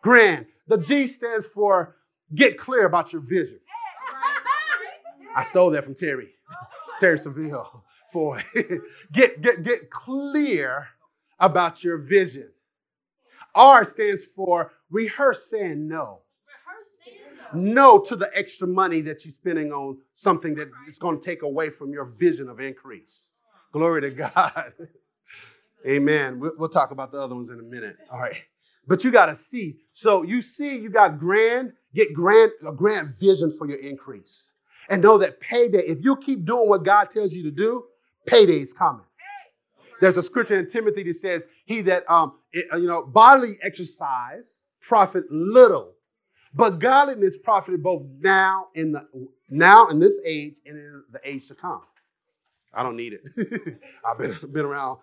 [0.00, 0.46] Grand.
[0.68, 1.96] The G stands for
[2.34, 3.60] get clear about your vision.
[5.36, 6.28] I stole that from Terri.
[6.82, 7.82] It's Terri Savelle.
[8.12, 8.42] For
[9.12, 10.88] get, get, get clear
[11.38, 12.50] about your vision.
[13.54, 16.20] R stands for rehearse saying no.
[17.52, 21.42] No to the extra money that you're spending on something that is going to take
[21.42, 23.32] away from your vision of increase.
[23.72, 24.74] Glory to God.
[25.86, 26.38] Amen.
[26.38, 27.96] We'll, we'll talk about the other ones in a minute.
[28.10, 28.44] All right.
[28.86, 29.78] But you got to see.
[29.92, 34.52] So you see, you got grand, get grand, a grand vision for your increase.
[34.88, 37.84] And know that payday, if you keep doing what God tells you to do,
[38.26, 39.04] payday is coming.
[40.00, 42.38] There's a scripture in Timothy that says, He that, um,
[42.72, 45.92] uh, you know, bodily exercise profit little,
[46.54, 49.06] but godliness profited both now in the
[49.50, 51.82] now in this age and in the age to come.
[52.72, 53.22] I don't need it.
[54.06, 54.98] I've been, been around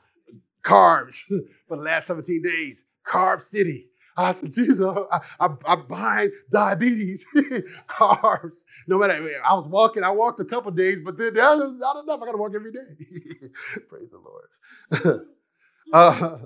[0.63, 1.21] carbs
[1.67, 2.85] for the last 17 days.
[3.05, 3.87] Carb City.
[4.17, 7.25] I said, Jesus, I, I, I bind diabetes,
[7.87, 8.65] carbs.
[8.87, 12.03] No matter, I was walking, I walked a couple days, but then that was not
[12.03, 12.19] enough.
[12.21, 12.79] I got to walk every day.
[13.89, 15.21] Praise the Lord.
[15.93, 16.37] uh,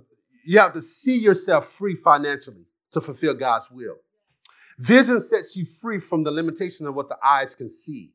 [0.46, 3.96] you have to see yourself free financially to fulfill God's will.
[4.78, 8.12] Vision sets you free from the limitation of what the eyes can see.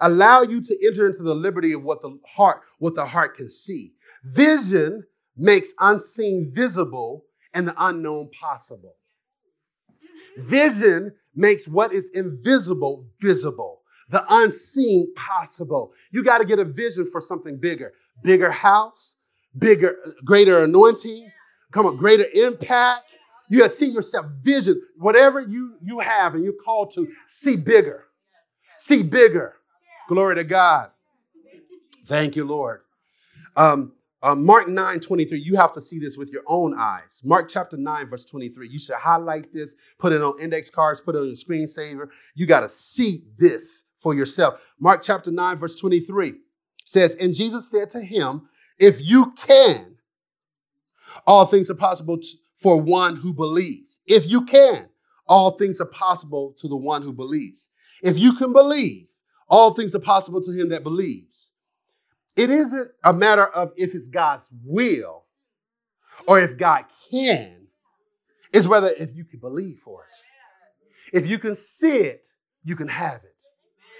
[0.00, 3.48] Allow you to enter into the liberty of what the heart, what the heart can
[3.48, 3.94] see.
[4.22, 5.04] Vision
[5.36, 8.96] makes unseen visible and the unknown possible.
[10.38, 15.92] Vision makes what is invisible visible, the unseen possible.
[16.12, 19.16] You got to get a vision for something bigger, bigger house,
[19.58, 21.30] bigger, greater anointing,
[21.72, 23.02] come on, greater impact.
[23.50, 27.56] You got to see yourself vision, whatever you you have and you're called to see
[27.56, 28.04] bigger,
[28.76, 29.54] see bigger.
[30.08, 30.90] Glory to God.
[32.06, 32.80] Thank you, Lord.
[33.56, 37.22] Um, uh, Mark 9, 23, you have to see this with your own eyes.
[37.24, 38.68] Mark chapter 9, verse 23.
[38.68, 42.08] You should highlight this, put it on index cards, put it on your screensaver.
[42.34, 44.60] You got to see this for yourself.
[44.80, 46.34] Mark chapter 9, verse 23
[46.84, 49.96] says, And Jesus said to him, If you can,
[51.26, 52.18] all things are possible
[52.56, 54.00] for one who believes.
[54.06, 54.88] If you can,
[55.26, 57.70] all things are possible to the one who believes.
[58.02, 59.06] If you can believe,
[59.48, 61.52] all things are possible to him that believes.
[62.38, 65.24] It isn't a matter of if it's God's will
[66.28, 67.66] or if God can.
[68.52, 71.16] It's whether if you can believe for it.
[71.16, 72.28] If you can see it,
[72.62, 73.42] you can have it.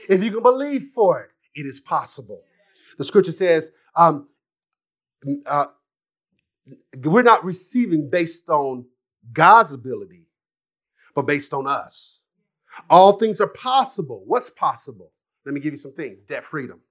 [0.08, 2.42] If you can believe for it, it is possible.
[2.96, 4.28] The scripture says, um,
[5.44, 5.66] uh,
[7.04, 8.86] we're not receiving based on
[9.32, 10.28] God's ability,
[11.16, 12.22] but based on us.
[12.88, 14.22] All things are possible.
[14.26, 15.10] What's possible?
[15.44, 16.82] Let me give you some things debt freedom,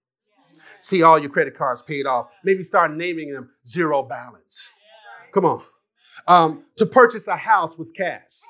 [0.80, 2.28] see all your credit cards paid off.
[2.44, 4.70] Maybe start naming them zero balance.
[5.32, 5.64] Come on.
[6.28, 8.42] Um, to purchase a house with cash.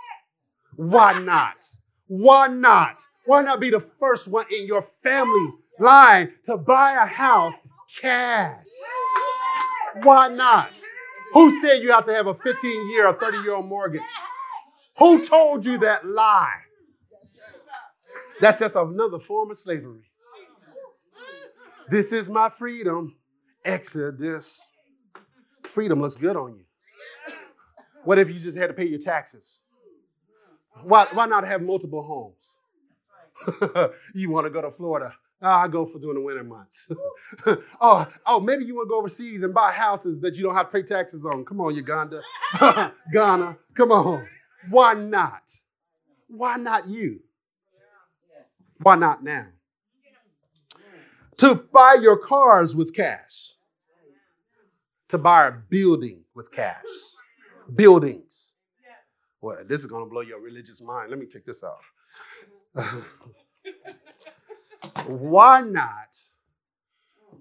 [0.75, 1.65] Why not?
[2.07, 3.01] Why not?
[3.25, 7.55] Why not be the first one in your family line to buy a house
[7.99, 8.65] cash?
[10.03, 10.79] Why not?
[11.33, 14.01] Who said you have to have a 15 year or 30 year old mortgage?
[14.97, 16.61] Who told you that lie?
[18.39, 20.06] That's just another form of slavery.
[21.89, 23.15] This is my freedom.
[23.63, 24.71] Exodus.
[25.63, 26.65] Freedom looks good on you.
[28.03, 29.61] What if you just had to pay your taxes?
[30.83, 32.59] Why, why not have multiple homes?
[34.15, 35.13] you want to go to Florida?
[35.41, 36.87] Oh, I go for during the winter months.
[37.81, 40.71] oh, oh, maybe you want to go overseas and buy houses that you don't have
[40.71, 41.45] to pay taxes on.
[41.45, 42.21] Come on, Uganda,
[43.13, 43.57] Ghana.
[43.75, 44.27] Come on.
[44.69, 45.51] Why not?
[46.27, 47.19] Why not you?
[48.81, 49.45] Why not now?
[51.37, 53.53] To buy your cars with cash,
[55.09, 56.83] to buy a building with cash.
[57.73, 58.55] Buildings.
[59.41, 61.09] Well, this is going to blow your religious mind.
[61.09, 61.79] Let me take this out.
[65.05, 66.17] Why not,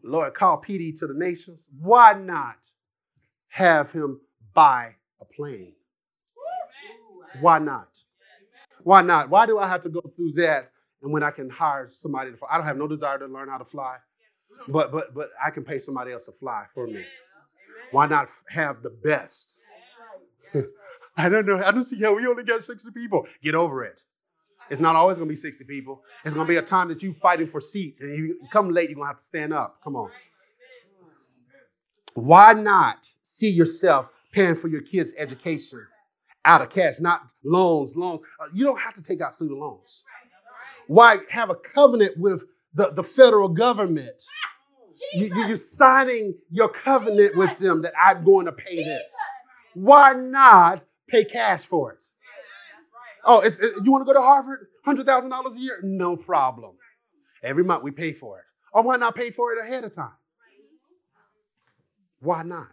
[0.02, 1.68] Lord, call PD to the nations?
[1.80, 2.56] Why not
[3.48, 4.20] have him
[4.52, 5.74] buy a plane?
[7.40, 7.98] Why not?
[8.82, 9.30] Why not?
[9.30, 10.70] Why do I have to go through that
[11.02, 12.48] and when I can hire somebody to fly.
[12.50, 13.96] I don't have no desire to learn how to fly,
[14.68, 17.04] but but but I can pay somebody else to fly for me.
[17.92, 19.59] Why not have the best?
[21.16, 21.62] I don't know.
[21.62, 23.26] I don't see how we only got 60 people.
[23.42, 24.02] Get over it.
[24.68, 26.02] It's not always going to be 60 people.
[26.24, 28.90] It's going to be a time that you're fighting for seats and you come late,
[28.90, 29.78] you're going to have to stand up.
[29.82, 30.11] Come on.
[32.14, 35.87] Why not see yourself paying for your kids' education
[36.46, 38.20] out of cash, not loans, loans.
[38.40, 40.04] Uh, you don't have to take out student loans.
[40.87, 42.44] Why have a covenant with
[42.75, 44.23] the, the federal government?
[45.13, 49.04] You, you're signing your covenant with them that I'm going to pay this.
[49.75, 52.02] Why not pay cash for it?
[53.23, 54.69] Oh, it's, it, you want to go to Harvard?
[54.87, 55.81] $100,000 a year?
[55.83, 56.77] No problem.
[57.42, 58.44] Every month we pay for it.
[58.73, 60.13] Or why not pay for it ahead of time?
[62.21, 62.69] Why not?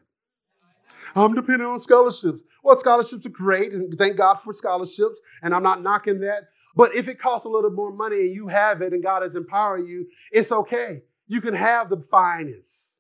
[1.16, 2.44] I'm depending on scholarships.
[2.64, 6.46] Well, scholarships are great, and thank God for scholarships, and I'm not knocking that.
[6.76, 9.36] But if it costs a little more money and you have it and God has
[9.36, 11.04] empowered you, it's okay.
[11.28, 12.98] You can have the finest.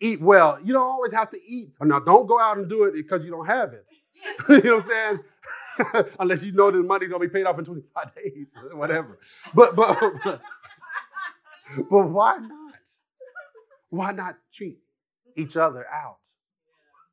[0.00, 0.58] Eat well.
[0.64, 1.70] You don't always have to eat.
[1.80, 3.86] Oh, now, don't go out and do it because you don't have it.
[4.48, 5.20] you know what I'm
[5.92, 6.06] saying?
[6.20, 9.18] Unless you know that the money's gonna be paid off in 25 days, whatever.
[9.54, 10.40] But but
[11.90, 12.74] but why not?
[13.90, 14.78] Why not treat
[15.36, 16.28] each other out?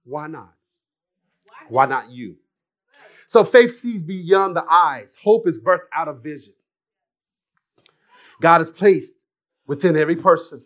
[0.04, 0.54] Why not?
[1.70, 2.38] Why not you?
[3.30, 5.20] So faith sees beyond the eyes.
[5.24, 6.56] Hope is birthed out of vision.
[8.42, 9.24] God has placed
[9.68, 10.66] within every person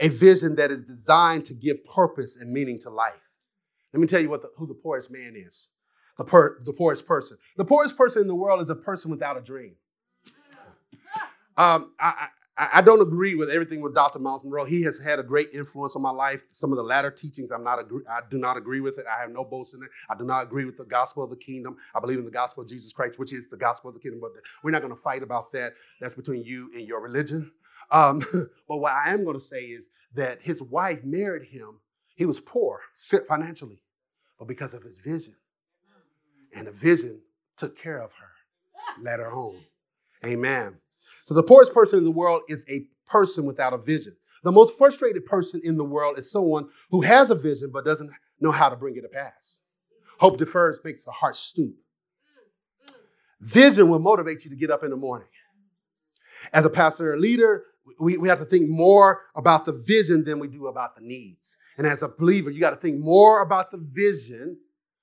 [0.00, 3.12] a vision that is designed to give purpose and meaning to life.
[3.92, 5.68] Let me tell you what the, who the poorest man is.
[6.16, 7.36] The, per, the poorest person.
[7.58, 9.74] The poorest person in the world is a person without a dream.
[11.58, 12.28] Um, I,
[12.58, 14.18] I, don't agree with everything with Dr.
[14.18, 14.64] Miles Munroe.
[14.64, 16.42] He has had a great influence on my life.
[16.50, 19.04] Some of the latter teachings, I'm not agree, I do not agree with it.
[19.06, 19.88] I have no boast in it.
[20.10, 21.76] I do not agree with the gospel of the kingdom.
[21.94, 24.20] I believe in the gospel of Jesus Christ, which is the gospel of the kingdom.
[24.20, 24.32] But
[24.64, 25.74] we're not going to fight about that.
[26.00, 27.52] That's between you and your religion.
[27.92, 28.22] Um,
[28.68, 31.78] but what I am going to say is that his wife married him.
[32.16, 32.80] He was poor
[33.28, 33.80] financially,
[34.38, 35.36] but because of his vision,
[36.56, 37.20] and the vision
[37.56, 39.60] took care of her, led her home.
[40.24, 40.78] Amen.
[41.28, 44.16] So the poorest person in the world is a person without a vision.
[44.44, 48.10] The most frustrated person in the world is someone who has a vision but doesn't
[48.40, 49.60] know how to bring it to pass.
[50.20, 51.74] Hope defers makes the heart stoop.
[53.42, 55.28] Vision will motivate you to get up in the morning.
[56.54, 57.64] As a pastor or leader,
[58.00, 61.58] we, we have to think more about the vision than we do about the needs.
[61.76, 64.56] And as a believer, you got to think more about the vision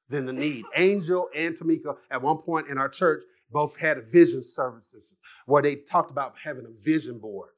[0.10, 0.66] than the need.
[0.76, 5.14] Angel and Tamika, at one point in our church, both had vision services
[5.46, 7.50] where they talked about having a vision board.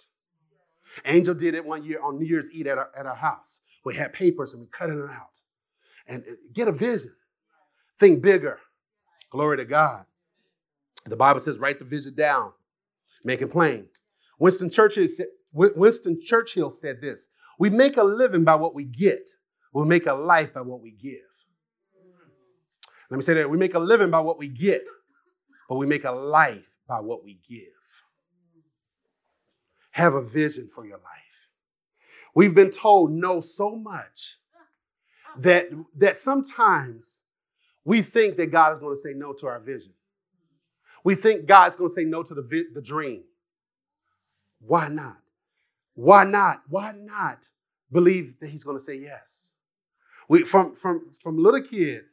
[1.05, 3.61] Angel did it one year on New Year's Eve at our, at our house.
[3.83, 5.39] We had papers and we cut it out.
[6.07, 7.13] And uh, get a vision.
[7.99, 8.59] Think bigger.
[9.29, 10.05] Glory to God.
[11.05, 12.51] The Bible says, write the vision down,
[13.23, 13.87] make it plain.
[14.39, 17.27] Winston Churchill said, Winston Churchill said this
[17.57, 19.29] We make a living by what we get,
[19.73, 21.19] we make a life by what we give.
[23.09, 24.81] Let me say that we make a living by what we get,
[25.69, 27.76] but we make a life by what we give.
[29.97, 31.49] Have a vision for your life.
[32.35, 34.37] We've been told no so much
[35.39, 37.23] that, that sometimes
[37.83, 39.93] we think that God is going to say no to our vision.
[41.03, 43.23] We think God's going to say no to the, vi- the dream.
[44.59, 45.17] Why not?
[45.95, 46.61] Why not?
[46.69, 47.49] Why not
[47.91, 49.51] believe that He's going to say yes?
[50.29, 52.03] We, from, from, from little kid,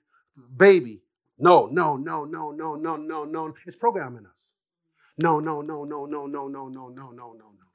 [0.56, 1.02] baby,
[1.38, 3.54] no, no, no, no, no, no, no, no.
[3.66, 4.54] It's programming us.
[5.18, 7.73] No, no, no, no, no, no, no, no, no, no, no, no, no.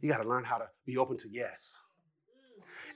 [0.00, 1.80] You got to learn how to be open to yes.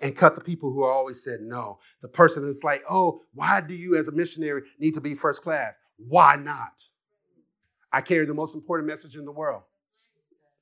[0.00, 0.07] Mm.
[0.07, 1.78] And cut the people who are always said no.
[2.00, 5.42] The person that's like, oh, why do you as a missionary need to be first
[5.42, 5.78] class?
[5.96, 6.82] Why not?
[7.92, 9.62] I carry the most important message in the world.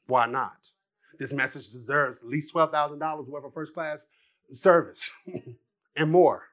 [0.07, 0.71] Why not?
[1.19, 4.07] This message deserves at least $12,000 worth of first class
[4.53, 5.11] service
[5.97, 6.45] and more.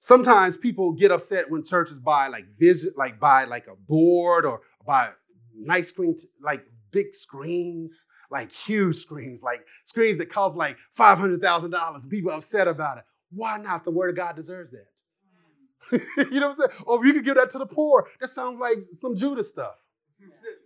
[0.00, 4.60] Sometimes people get upset when churches buy like visit, like buy like a board or
[4.86, 5.10] buy
[5.56, 6.64] nice screen, like
[6.94, 12.06] big screens, like huge screens, like screens that cost like five hundred thousand dollars.
[12.06, 13.04] People upset about it.
[13.30, 13.84] Why not?
[13.84, 14.86] The Word of God deserves that.
[16.16, 16.82] you know what I'm saying?
[16.86, 18.08] Or you could give that to the poor.
[18.20, 19.74] That sounds like some Judas stuff.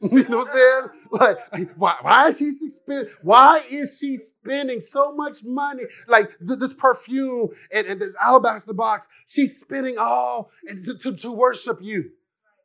[0.02, 0.84] you know what I'm saying?
[1.10, 5.84] Like, why, why is she spend, Why is she spending so much money?
[6.06, 11.32] Like th- this perfume and, and, this alabaster box, she's spending all to, to, to
[11.32, 12.10] worship you.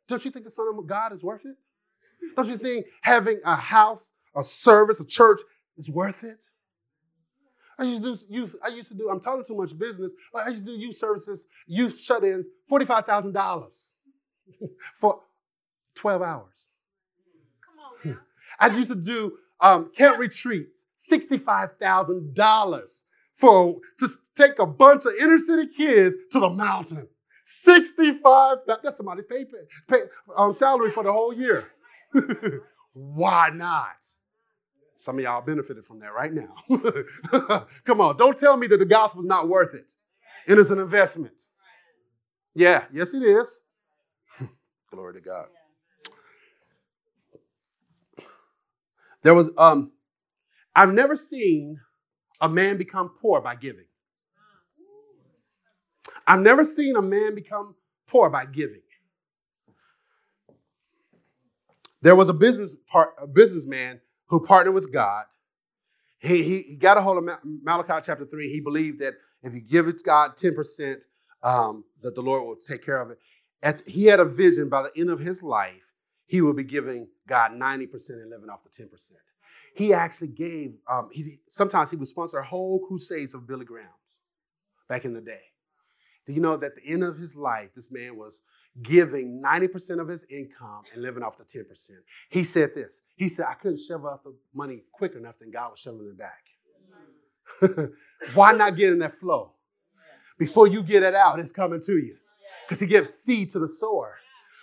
[0.06, 1.56] Don't you think the Son of God is worth it?
[2.36, 5.40] Don't you think having a house, a service, a church
[5.76, 6.46] is worth it?
[7.78, 10.14] I used to do youth, I used to do, I'm talking too much business.
[10.34, 13.92] I used to do youth services, youth shut-ins, $45,000
[15.00, 15.20] for
[15.96, 16.68] 12 hours.
[17.64, 18.20] Come on now.
[18.60, 23.02] I used to do um, camp retreats, $65,000
[23.34, 27.08] for to take a bunch of inner city kids to the mountain.
[27.42, 29.44] 65, that's somebody's pay,
[29.88, 29.98] pay
[30.36, 31.66] um, salary for the whole year.
[32.92, 34.04] Why not?
[34.96, 36.54] Some of y'all benefited from that right now.
[37.84, 39.92] Come on, don't tell me that the gospel's not worth it.
[40.46, 41.34] It is an investment.
[42.54, 43.62] Yeah, yes, it is.
[44.90, 45.46] Glory to God.
[49.22, 49.92] There was, um,
[50.74, 51.80] I've never seen
[52.40, 53.86] a man become poor by giving.
[56.26, 57.74] I've never seen a man become
[58.06, 58.82] poor by giving.
[62.04, 65.24] There was a business part, a businessman who partnered with God.
[66.18, 68.46] He, he, he got a hold of Malachi chapter 3.
[68.50, 70.96] He believed that if you give it God 10%,
[71.42, 73.18] um, that the Lord will take care of it.
[73.62, 75.92] At, he had a vision by the end of his life
[76.26, 79.12] he would be giving God 90% and living off the 10%.
[79.74, 84.18] He actually gave, um, he, sometimes he would sponsor whole crusades of Billy Graham's
[84.90, 85.40] back in the day.
[86.26, 88.42] Do you know that at the end of his life, this man was,
[88.82, 91.90] giving 90% of his income and living off the 10%.
[92.28, 93.02] He said this.
[93.16, 96.18] He said, I couldn't shove out the money quick enough, than God was shoving it
[96.18, 97.90] back.
[98.34, 99.52] Why not get in that flow?
[100.38, 102.16] Before you get it out, it's coming to you.
[102.66, 104.16] Because he gives seed to the sower,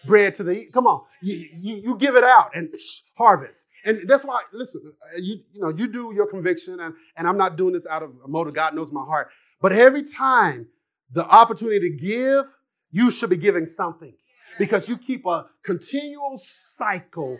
[0.05, 0.73] bread to the eat.
[0.73, 3.67] Come on, you, you, you give it out and psh, harvest.
[3.85, 7.37] And that's why, listen, uh, you, you know, you do your conviction, and, and I'm
[7.37, 8.53] not doing this out of a motive.
[8.53, 9.29] God knows my heart.
[9.61, 10.67] But every time
[11.11, 12.45] the opportunity to give,
[12.91, 14.13] you should be giving something
[14.59, 17.39] because you keep a continual cycle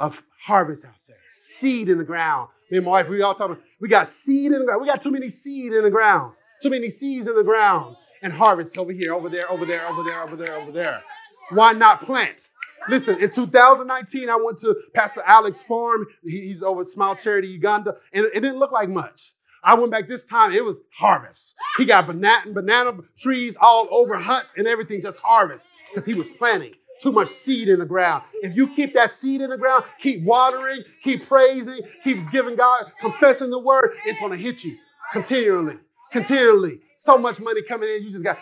[0.00, 2.48] of harvest out there, seed in the ground.
[2.70, 4.80] Me and my wife, we all talking, we got seed in the ground.
[4.80, 8.32] We got too many seed in the ground, too many seeds in the ground, and
[8.32, 11.02] harvest over here, over there, over there, over there, over there, over there.
[11.50, 12.48] Why not plant?
[12.88, 16.06] Listen, in 2019, I went to Pastor Alex farm.
[16.22, 19.32] He's over at Smile Charity Uganda, and it didn't look like much.
[19.64, 21.54] I went back this time, it was harvest.
[21.78, 26.28] He got banana, banana trees all over huts and everything, just harvest, because he was
[26.28, 28.24] planting too much seed in the ground.
[28.42, 32.92] If you keep that seed in the ground, keep watering, keep praising, keep giving God,
[33.00, 34.76] confessing the word, it's going to hit you
[35.12, 35.78] continually,
[36.12, 36.80] continually.
[36.96, 38.38] So much money coming in, you just got,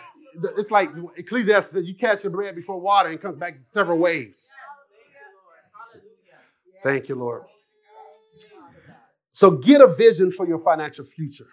[0.57, 4.53] it's like Ecclesiastes says, you catch your bread before water and comes back several waves.
[6.83, 7.43] Thank you, Lord.
[9.33, 11.47] So get a vision for your financial future.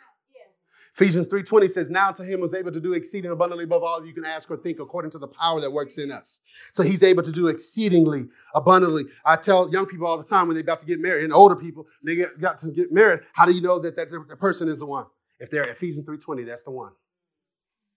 [0.94, 4.12] Ephesians 3:20 says, Now to him was able to do exceeding abundantly above all you
[4.12, 6.40] can ask or think according to the power that works in us.
[6.72, 9.04] So he's able to do exceedingly abundantly.
[9.24, 11.56] I tell young people all the time when they're about to get married, and older
[11.56, 14.68] people, they get, got to get married, how do you know that that the person
[14.68, 15.06] is the one?
[15.38, 16.92] If they're Ephesians 3:20, that's the one.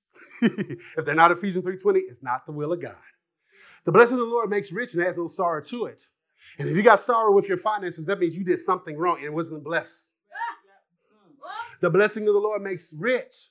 [0.41, 2.95] if they're not Ephesians 3:20, it's not the will of God.
[3.85, 6.07] The blessing of the Lord makes rich and has no sorrow to it.
[6.59, 9.25] And if you got sorrow with your finances, that means you did something wrong and
[9.25, 10.15] it wasn't blessed.
[11.81, 13.49] The blessing of the Lord makes rich.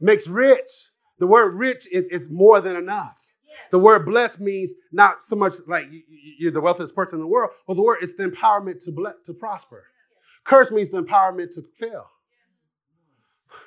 [0.00, 0.70] Makes rich.
[1.18, 3.34] The word rich is, is more than enough.
[3.70, 5.86] The word blessed means not so much like
[6.38, 9.14] you're the wealthiest person in the world, but the word is the empowerment to, ble-
[9.24, 9.84] to prosper.
[10.44, 12.06] Curse means the empowerment to fail.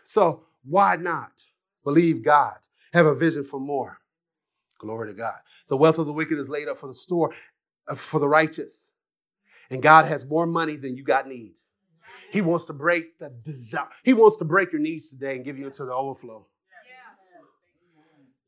[0.03, 1.31] So why not
[1.83, 2.57] believe God?
[2.93, 3.99] Have a vision for more.
[4.79, 5.39] Glory to God.
[5.69, 7.33] The wealth of the wicked is laid up for the store,
[7.87, 8.93] Uh, for the righteous.
[9.69, 11.63] And God has more money than you got needs.
[12.31, 13.87] He wants to break the desire.
[14.03, 16.47] He wants to break your needs today and give you into the overflow.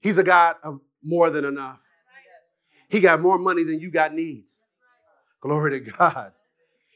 [0.02, 1.82] He's a God of more than enough.
[2.90, 4.58] He got more money than you got needs.
[5.42, 6.34] Glory to God.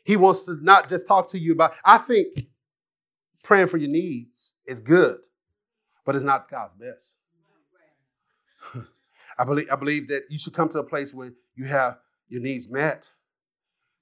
[0.05, 2.27] He wants to not just talk to you about, I think
[3.43, 5.17] praying for your needs is good,
[6.05, 7.17] but it's not God's best.
[9.39, 11.97] I believe, I believe that you should come to a place where you have
[12.29, 13.09] your needs met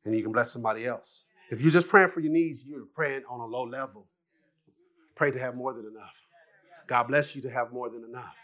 [0.03, 1.26] and you can bless somebody else.
[1.51, 4.07] If you're just praying for your needs, you're praying on a low level.
[5.15, 6.21] Pray to have more than enough.
[6.88, 8.38] God bless you to have more than enough.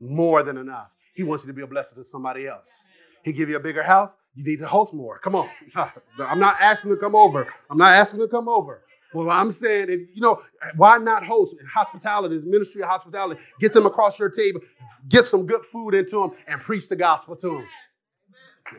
[0.00, 0.94] More than enough.
[1.14, 2.84] He wants you to be a blessing to somebody else.
[3.24, 5.18] He give you a bigger house, you need to host more.
[5.18, 5.48] Come on.
[6.18, 7.46] I'm not asking to come over.
[7.70, 8.82] I'm not asking to come over.
[9.14, 10.40] Well, I'm saying, if, you know,
[10.76, 13.40] why not host hospitality, ministry of hospitality?
[13.60, 14.60] Get them across your table,
[15.08, 17.66] get some good food into them, and preach the gospel to them.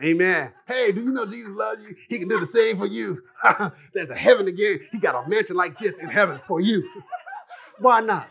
[0.02, 0.52] Amen.
[0.66, 1.94] Hey, do you know Jesus loves you?
[2.08, 3.22] He can do the same for you.
[3.94, 4.80] There's a heaven again.
[4.92, 6.88] He got a mansion like this in heaven for you.
[7.78, 8.28] Why not?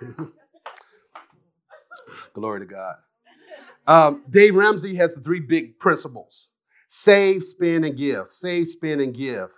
[2.32, 2.94] Glory to God.
[3.86, 6.48] Um, Dave Ramsey has the three big principles
[6.86, 8.28] save, spend, and give.
[8.28, 9.50] Save, spend, and give.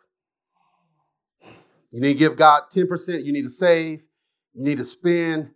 [1.92, 4.06] You need to give God 10%, you need to save,
[4.54, 5.50] you need to spend,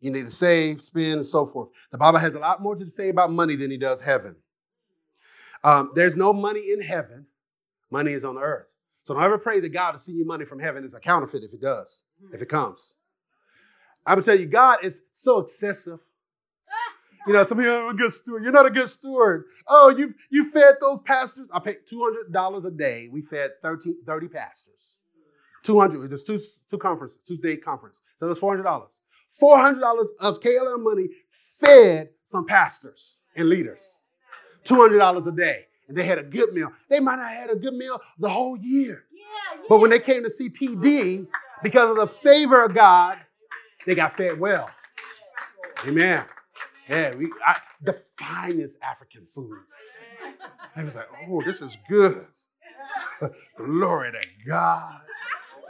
[0.00, 1.70] you need to save, spend, and so forth.
[1.90, 4.36] The Bible has a lot more to say about money than he does heaven.
[5.62, 7.26] Um, there's no money in heaven.
[7.90, 8.74] Money is on the earth.
[9.04, 11.42] So don't ever pray that God to send you money from heaven is a counterfeit
[11.42, 12.96] if it does, if it comes.
[14.06, 16.00] I'm gonna tell you, God is so excessive.
[17.26, 18.42] You know, some people are a good steward.
[18.42, 19.44] You're not a good steward.
[19.66, 21.50] Oh, you you fed those pastors.
[21.52, 23.08] I paid $200 a day.
[23.12, 24.96] We fed 13, 30 pastors.
[25.62, 26.40] 200, there's two,
[26.70, 28.00] two conferences, two day conference.
[28.16, 28.64] So it was $400.
[29.42, 33.99] $400 of KLM money fed some pastors and leaders.
[34.64, 35.66] $200 a day.
[35.88, 36.70] And they had a good meal.
[36.88, 39.04] They might not have had a good meal the whole year.
[39.68, 41.26] But when they came to CPD,
[41.62, 43.18] because of the favor of God,
[43.86, 44.70] they got fed well.
[45.86, 46.24] Amen.
[46.88, 49.72] Yeah, we I, the finest African foods.
[50.74, 52.26] I was like, oh, this is good.
[53.56, 55.00] Glory to God.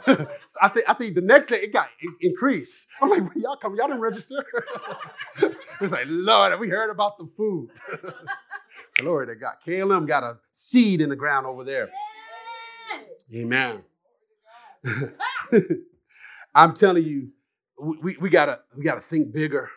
[0.05, 0.27] so
[0.61, 1.87] I think I think the next day it got
[2.21, 2.87] increased.
[3.01, 4.43] I'm like, y'all come, y'all didn't register.
[5.81, 7.69] it's like, Lord, we heard about the food.
[8.97, 9.55] Glory to God.
[9.65, 11.89] KLM got a seed in the ground over there.
[13.33, 13.83] Amen.
[16.55, 17.29] I'm telling you,
[17.79, 19.69] we, we gotta we gotta think bigger.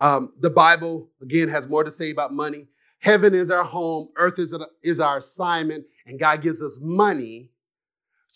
[0.00, 2.68] Um, the Bible, again, has more to say about money.
[2.98, 7.50] Heaven is our home, earth is, is our assignment, and God gives us money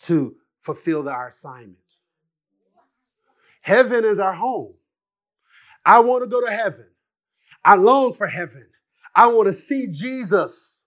[0.03, 1.77] to fulfill our assignment.
[3.63, 4.75] Heaven is our home.
[5.85, 6.87] I want to go to heaven.
[7.65, 8.67] I long for heaven.
[9.15, 10.85] I want to see Jesus.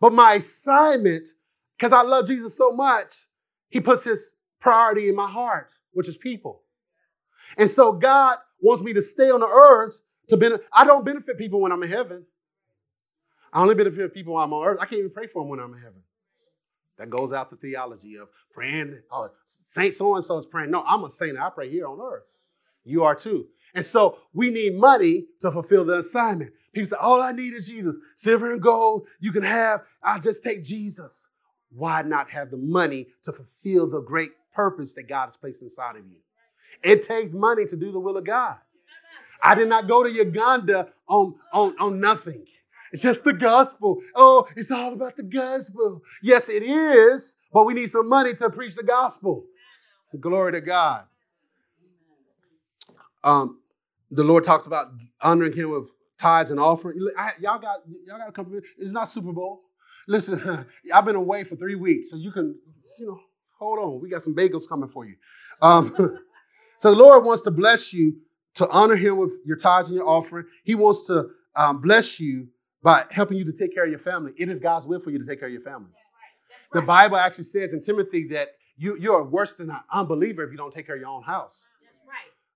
[0.00, 1.28] But my assignment,
[1.78, 3.26] because I love Jesus so much,
[3.68, 6.62] he puts his priority in my heart, which is people.
[7.58, 10.66] And so God wants me to stay on the earth to benefit.
[10.72, 12.24] I don't benefit people when I'm in heaven.
[13.52, 14.78] I only benefit people when I'm on earth.
[14.80, 16.02] I can't even pray for them when I'm in heaven.
[16.98, 20.70] That goes out the theology of praying, oh, Saint so and so is praying.
[20.70, 21.38] No, I'm a saint.
[21.38, 22.34] I pray here on earth.
[22.84, 23.46] You are too.
[23.74, 26.52] And so we need money to fulfill the assignment.
[26.72, 27.96] People say, all I need is Jesus.
[28.14, 29.82] Silver and gold, you can have.
[30.02, 31.28] I'll just take Jesus.
[31.70, 35.96] Why not have the money to fulfill the great purpose that God has placed inside
[35.96, 36.16] of you?
[36.82, 38.56] It takes money to do the will of God.
[39.42, 42.44] I did not go to Uganda on, on, on nothing.
[42.92, 44.00] It's just the gospel.
[44.14, 46.02] Oh, it's all about the gospel.
[46.22, 49.44] Yes, it is, but we need some money to preach the gospel.
[50.20, 51.04] Glory to God.
[53.24, 53.60] Um,
[54.10, 54.88] the Lord talks about
[55.22, 55.90] honoring Him with
[56.22, 57.08] tithes and offering.
[57.18, 58.58] I, y'all got y'all got a couple.
[58.78, 59.62] It's not Super Bowl.
[60.06, 62.54] Listen, I've been away for three weeks, so you can
[62.98, 63.20] you know
[63.58, 64.00] hold on.
[64.00, 65.16] We got some bagels coming for you.
[65.60, 65.94] Um,
[66.78, 68.16] so the Lord wants to bless you
[68.54, 70.46] to honor Him with your tithes and your offering.
[70.64, 72.48] He wants to um, bless you
[72.82, 74.32] by helping you to take care of your family.
[74.36, 75.90] It is God's will for you to take care of your family.
[75.92, 76.48] That's right.
[76.48, 76.80] That's right.
[76.80, 80.50] The Bible actually says in Timothy that you, you are worse than an unbeliever if
[80.50, 81.68] you don't take care of your own house.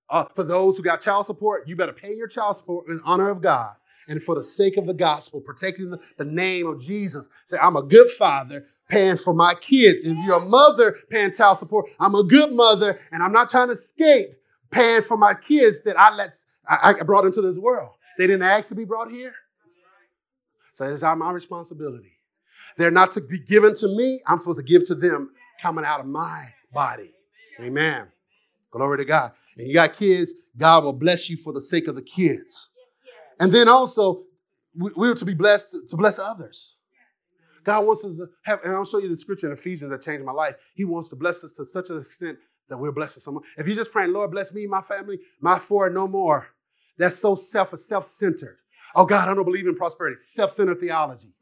[0.09, 3.29] Uh, for those who got child support, you better pay your child support in honor
[3.29, 3.75] of God
[4.09, 7.29] and for the sake of the gospel, protecting the, name of Jesus.
[7.45, 10.05] Say, I'm a good father paying for my kids.
[10.05, 13.69] If you're a mother paying child support, I'm a good mother and I'm not trying
[13.69, 14.29] to escape
[14.71, 16.33] paying for my kids that I let
[16.69, 17.91] I, I brought into this world.
[18.19, 19.35] They didn't ask to be brought here.
[20.73, 22.13] So it's not my responsibility.
[22.77, 24.21] They're not to be given to me.
[24.27, 25.31] I'm supposed to give to them
[25.63, 27.13] coming out of my body.
[27.61, 28.09] Amen.
[28.71, 29.33] Glory to God.
[29.57, 32.69] And you got kids, God will bless you for the sake of the kids.
[33.41, 34.25] And then also,
[34.75, 36.77] we, are to be blessed to bless others.
[37.65, 40.25] God wants us to have, and I'll show you the scripture in Ephesians that changed
[40.25, 40.55] my life.
[40.75, 42.39] He wants to bless us to such an extent
[42.69, 43.43] that we're blessing someone.
[43.57, 46.49] If you're just praying, Lord, bless me, my family, my four, no more.
[46.99, 48.59] That's so self self-centered.
[48.95, 50.17] Oh God, I don't believe in prosperity.
[50.17, 51.35] Self-centered theology.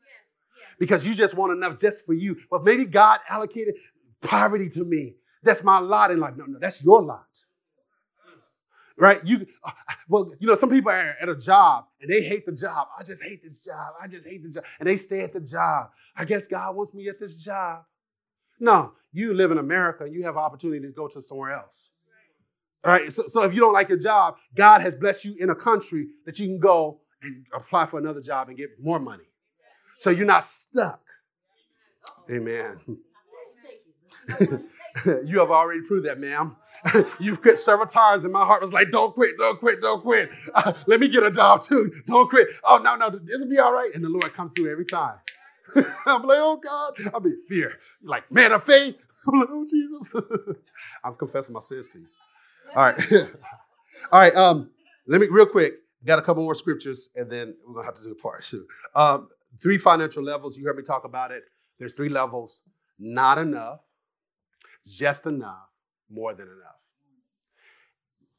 [0.79, 2.37] Because you just want enough just for you.
[2.51, 3.75] But maybe God allocated
[4.23, 5.17] poverty to me.
[5.43, 6.35] That's my lot in life.
[6.37, 7.44] No, no, that's your lot.
[8.97, 9.21] Right?
[9.25, 9.47] You
[10.09, 12.89] well, you know, some people are at a job and they hate the job.
[12.99, 13.95] I just hate this job.
[14.01, 14.65] I just hate the job.
[14.79, 15.91] And they stay at the job.
[16.17, 17.83] I guess God wants me at this job.
[18.61, 21.91] No, you live in America, and you have opportunity to go to somewhere else.
[22.85, 23.13] All right.
[23.13, 26.09] So, so if you don't like your job, God has blessed you in a country
[26.27, 29.25] that you can go and apply for another job and get more money.
[29.99, 31.01] So you're not stuck.
[32.31, 32.81] Amen.
[35.25, 36.57] you have already proved that, ma'am.
[37.21, 40.33] You've quit several times, and my heart was like, don't quit, don't quit, don't quit.
[40.87, 41.93] Let me get a job too.
[42.07, 42.49] Don't quit.
[42.65, 43.91] Oh, no, no, this will be all right.
[43.95, 45.19] And the Lord comes through every time.
[46.07, 47.23] I'm like, oh God.
[47.23, 47.79] Be fear.
[48.03, 48.97] Like, man of faith.
[49.27, 50.15] I'm like, oh Jesus.
[51.03, 52.07] I'm confessing my sins to you.
[52.77, 53.13] All right.
[54.13, 54.35] all right.
[54.35, 54.71] Um,
[55.07, 55.75] let me real quick.
[56.05, 58.67] Got a couple more scriptures, and then we're gonna have to do part two.
[58.95, 59.29] Um,
[59.63, 60.59] three financial levels.
[60.59, 61.45] You heard me talk about it.
[61.79, 62.63] There's three levels.
[62.99, 63.81] Not enough,
[64.87, 65.71] just enough,
[66.11, 66.83] more than enough.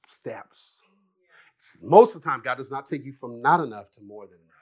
[0.08, 0.82] Steps.
[1.82, 4.38] Most of the time, God does not take you from not enough to more than
[4.38, 4.56] enough.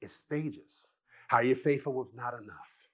[0.00, 0.90] It's stages.
[1.28, 2.88] How are you faithful with not enough?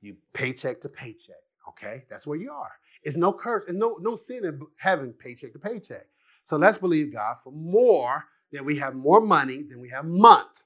[0.00, 1.36] You paycheck to paycheck.
[1.68, 2.72] Okay, that's where you are.
[3.02, 3.66] It's no curse.
[3.66, 6.06] It's no no sin in having paycheck to paycheck.
[6.44, 10.64] So let's believe God for more than we have more money than we have month.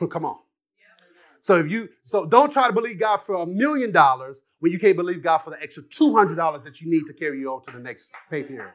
[0.10, 0.38] Come on.
[1.40, 4.78] So if you so don't try to believe God for a million dollars when you
[4.78, 7.52] can't believe God for the extra two hundred dollars that you need to carry you
[7.52, 8.72] on to the next pay period.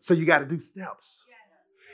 [0.00, 1.24] So you got to do steps.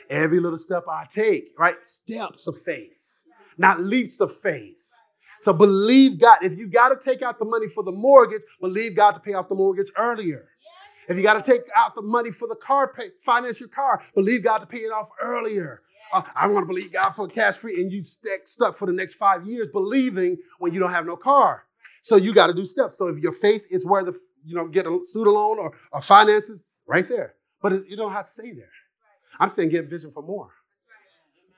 [0.09, 1.83] Every little step I take, right?
[1.83, 3.21] Steps of faith,
[3.57, 4.77] not leaps of faith.
[5.39, 6.39] So believe God.
[6.41, 9.33] If you got to take out the money for the mortgage, believe God to pay
[9.33, 10.47] off the mortgage earlier.
[11.07, 14.01] If you got to take out the money for the car, pay, finance your car,
[14.15, 15.83] believe God to pay it off earlier.
[16.13, 18.93] Uh, I want to believe God for cash free, and you stuck stuck for the
[18.93, 21.65] next five years believing when you don't have no car.
[22.01, 22.97] So you got to do steps.
[22.97, 26.01] So if your faith is where the you know get a student loan or, or
[26.01, 27.35] finances, right there.
[27.61, 28.69] But it, you don't have to stay there.
[29.39, 30.51] I'm saying get vision for more.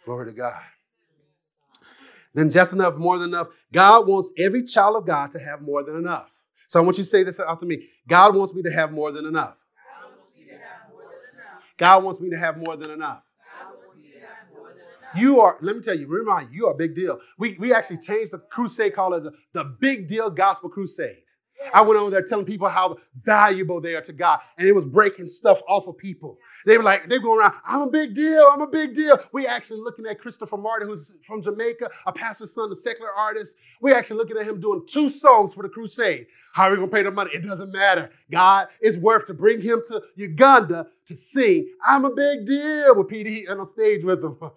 [0.05, 0.53] Glory to God.
[2.33, 3.47] Then just enough, more than enough.
[3.73, 6.43] God wants every child of God to have more than enough.
[6.67, 7.87] So I want you to say this after me.
[8.07, 9.63] God wants me to have more than enough.
[11.77, 13.25] God wants me to have more than enough.
[15.15, 17.19] You are, let me tell you, you, you are a big deal.
[17.37, 21.17] We, we actually changed the crusade, call it the, the Big Deal Gospel Crusade.
[21.73, 24.85] I went over there telling people how valuable they are to God, and it was
[24.85, 26.37] breaking stuff off of people.
[26.65, 29.19] They were like, they're going around, I'm a big deal, I'm a big deal.
[29.31, 33.55] We actually looking at Christopher Martin, who's from Jamaica, a pastor's son, a secular artist.
[33.81, 36.27] We actually looking at him doing two songs for the crusade.
[36.53, 37.31] How are we gonna pay the money?
[37.33, 38.09] It doesn't matter.
[38.31, 41.69] God is worth to bring him to Uganda to sing.
[41.85, 44.37] I'm a big deal with PD on stage with him.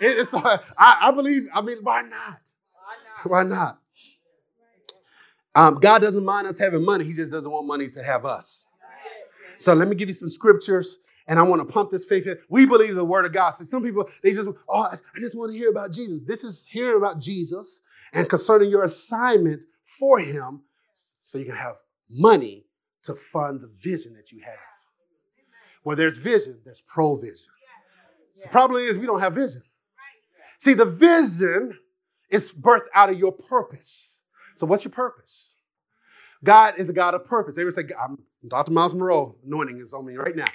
[0.00, 2.54] it's, I, I believe, I mean, why not?
[3.24, 3.81] Why not?
[5.54, 8.66] Um, God doesn't mind us having money, He just doesn't want money to have us.
[9.58, 10.98] So let me give you some scriptures,
[11.28, 12.36] and I want to pump this faith in.
[12.48, 13.50] We believe the word of God.
[13.50, 16.24] So some people, they just, oh, I just want to hear about Jesus.
[16.24, 17.82] This is hearing about Jesus
[18.12, 20.62] and concerning your assignment for Him
[21.22, 21.76] so you can have
[22.10, 22.64] money
[23.04, 24.54] to fund the vision that you have.
[25.82, 27.52] Where there's vision, there's provision.
[28.42, 29.62] The problem is we don't have vision.
[30.58, 31.78] See, the vision
[32.30, 34.21] is birthed out of your purpose.
[34.54, 35.54] So, what's your purpose?
[36.44, 37.56] God is a God of purpose.
[37.56, 38.72] Everybody say, I'm Dr.
[38.72, 40.48] Miles Munroe, anointing is on me right now.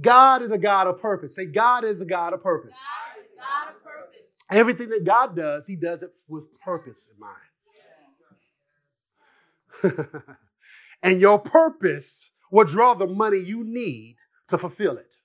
[0.00, 1.36] God is a God of purpose.
[1.36, 2.78] Say, God is a God of purpose.
[3.36, 4.36] God of purpose.
[4.50, 7.36] Everything that God does, He does it with purpose in mind.
[11.02, 14.16] and your purpose will draw the money you need
[14.48, 15.16] to fulfill it.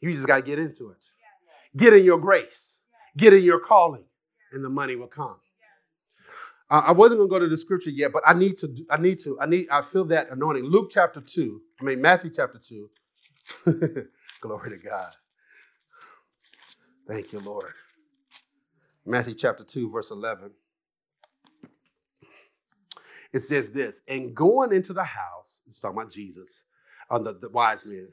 [0.00, 1.06] You just got to get into it.
[1.76, 2.78] Get in your grace,
[3.16, 4.04] get in your calling,
[4.52, 5.36] and the money will come.
[6.70, 8.68] I wasn't going to go to the scripture yet, but I need to.
[8.90, 9.38] I need to.
[9.40, 9.68] I need.
[9.70, 10.64] I feel that anointing.
[10.64, 11.62] Luke chapter two.
[11.80, 12.90] I mean Matthew chapter two.
[14.40, 15.12] Glory to God.
[17.08, 17.72] Thank you, Lord.
[19.06, 20.52] Matthew chapter two, verse eleven.
[23.32, 26.64] It says this, and going into the house, it's talking about Jesus,
[27.10, 28.08] uh, the, the wise men.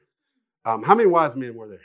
[0.66, 1.80] Um, how many wise men were there?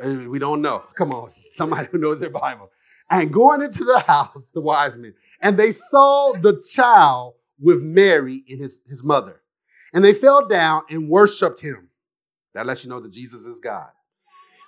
[0.00, 0.26] Three.
[0.26, 0.80] Uh, we don't know.
[0.96, 2.70] Come on, somebody who knows their Bible
[3.10, 8.44] and going into the house, the wise men, and they saw the child with Mary
[8.48, 9.40] and his, his mother.
[9.92, 11.88] And they fell down and worshiped him.
[12.54, 13.88] That lets you know that Jesus is God.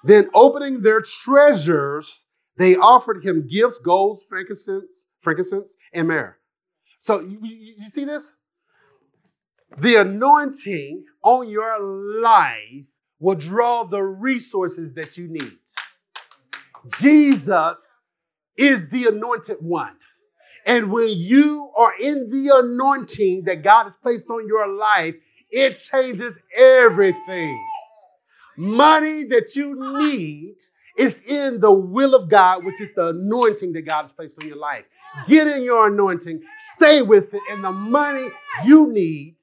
[0.03, 2.26] Then, opening their treasures,
[2.57, 6.36] they offered him gifts, gold, frankincense, frankincense, and myrrh.
[6.99, 8.36] So you, you, you see this?
[9.78, 12.88] The anointing on your life
[13.18, 15.59] will draw the resources that you need.
[16.99, 17.99] Jesus
[18.57, 19.96] is the anointed one.
[20.66, 25.14] And when you are in the anointing that God has placed on your life,
[25.51, 27.59] it changes everything.
[28.57, 30.57] Money that you need
[30.98, 34.48] is in the will of God, which is the anointing that God has placed on
[34.48, 34.84] your life.
[35.26, 36.42] Get in your anointing,
[36.74, 38.28] stay with it, and the money
[38.64, 39.36] you need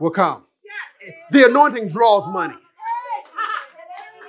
[0.00, 0.44] will come.
[1.30, 2.54] The anointing draws money.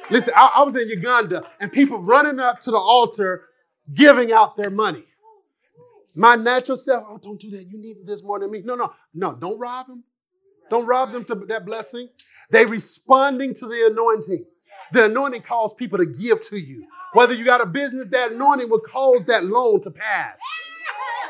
[0.10, 3.50] Listen, I, I was in Uganda and people running up to the altar
[3.92, 5.06] giving out their money.
[6.16, 7.68] My natural self, oh, don't do that.
[7.68, 8.62] You need this more than me.
[8.64, 10.04] No, no, no, don't rob them.
[10.70, 12.10] Don't rob them to that blessing.
[12.52, 14.46] They responding to the anointing.
[14.92, 16.86] The anointing calls people to give to you.
[17.14, 20.40] Whether you got a business, that anointing will cause that loan to pass.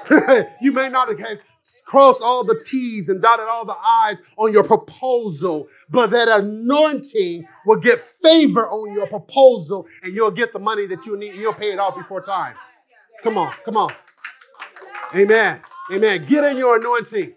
[0.62, 1.40] you may not have
[1.86, 7.48] crossed all the T's and dotted all the I's on your proposal, but that anointing
[7.68, 11.40] will get favor on your proposal and you'll get the money that you need and
[11.40, 12.56] you'll pay it off before time.
[13.22, 13.94] Come on, come on.
[15.16, 15.62] Amen.
[15.94, 16.26] Amen.
[16.26, 17.36] Get in your anointing.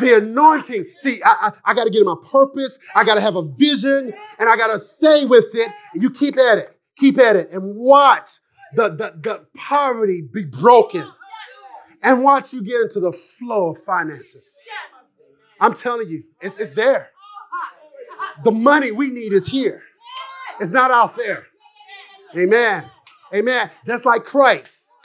[0.00, 0.84] The anointing.
[0.96, 2.76] See, I, I, I got to get in my purpose.
[2.96, 5.70] I got to have a vision and I got to stay with it.
[5.94, 6.76] You keep at it.
[6.96, 8.30] Keep at it and watch
[8.74, 11.06] the, the, the poverty be broken
[12.02, 14.58] and watch you get into the flow of finances.
[15.60, 17.11] I'm telling you, it's, it's there.
[18.44, 19.82] The money we need is here.
[20.60, 21.46] It's not out there.
[22.36, 22.84] Amen.
[23.34, 23.70] Amen.
[23.86, 24.96] Just like Christ.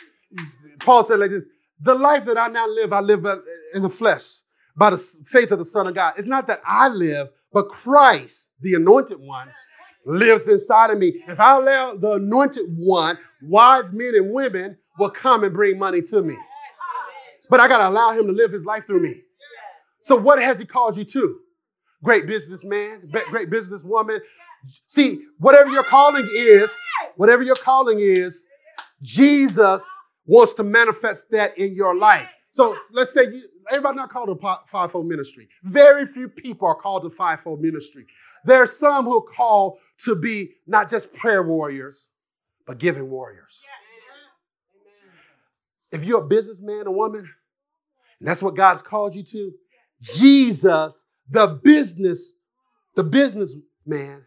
[0.80, 1.48] Paul said like this
[1.80, 3.26] The life that I now live, I live
[3.74, 4.42] in the flesh
[4.76, 6.14] by the faith of the Son of God.
[6.18, 9.50] It's not that I live, but Christ, the anointed one,
[10.06, 11.24] lives inside of me.
[11.28, 16.02] If I allow the anointed one, wise men and women will come and bring money
[16.02, 16.38] to me.
[17.50, 19.22] But I got to allow him to live his life through me.
[20.02, 21.40] So, what has he called you to?
[22.04, 24.20] Great businessman, great businesswoman.
[24.66, 26.76] See, whatever your calling is,
[27.16, 28.48] whatever your calling is,
[29.02, 29.88] Jesus
[30.26, 32.32] wants to manifest that in your life.
[32.50, 35.48] So let's say you, everybody not called to fivefold ministry.
[35.64, 38.06] Very few people are called to fivefold ministry.
[38.46, 42.10] There are some who are called to be not just prayer warriors,
[42.66, 43.64] but giving warriors.
[45.92, 47.30] If you're a businessman or woman,
[48.20, 49.52] and that's what God's called you to.
[50.02, 52.34] Jesus, the business,
[52.96, 54.26] the businessman,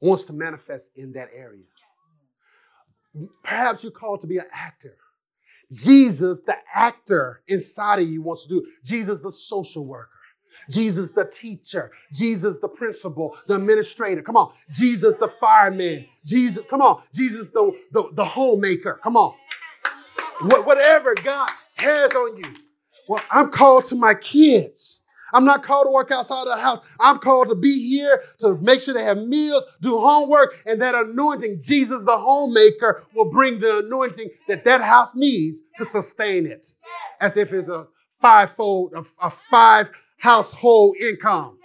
[0.00, 1.64] wants to manifest in that area.
[3.42, 4.96] Perhaps you're called to be an actor.
[5.72, 8.66] Jesus, the actor inside of you, wants to do.
[8.84, 10.10] Jesus, the social worker.
[10.70, 11.90] Jesus, the teacher.
[12.12, 14.22] Jesus, the principal, the administrator.
[14.22, 14.52] Come on.
[14.70, 16.06] Jesus, the fireman.
[16.24, 17.02] Jesus, come on.
[17.14, 19.00] Jesus, the, the, the homemaker.
[19.02, 19.34] Come on.
[20.40, 22.54] whatever God has on you.
[23.08, 25.02] Well, I'm called to my kids.
[25.32, 26.80] I'm not called to work outside of the house.
[27.00, 30.94] I'm called to be here to make sure they have meals, do homework, and that
[30.94, 36.74] anointing, Jesus the homemaker, will bring the anointing that that house needs to sustain it.
[37.20, 37.86] As if it's a
[38.20, 41.58] fivefold, a, a five household income.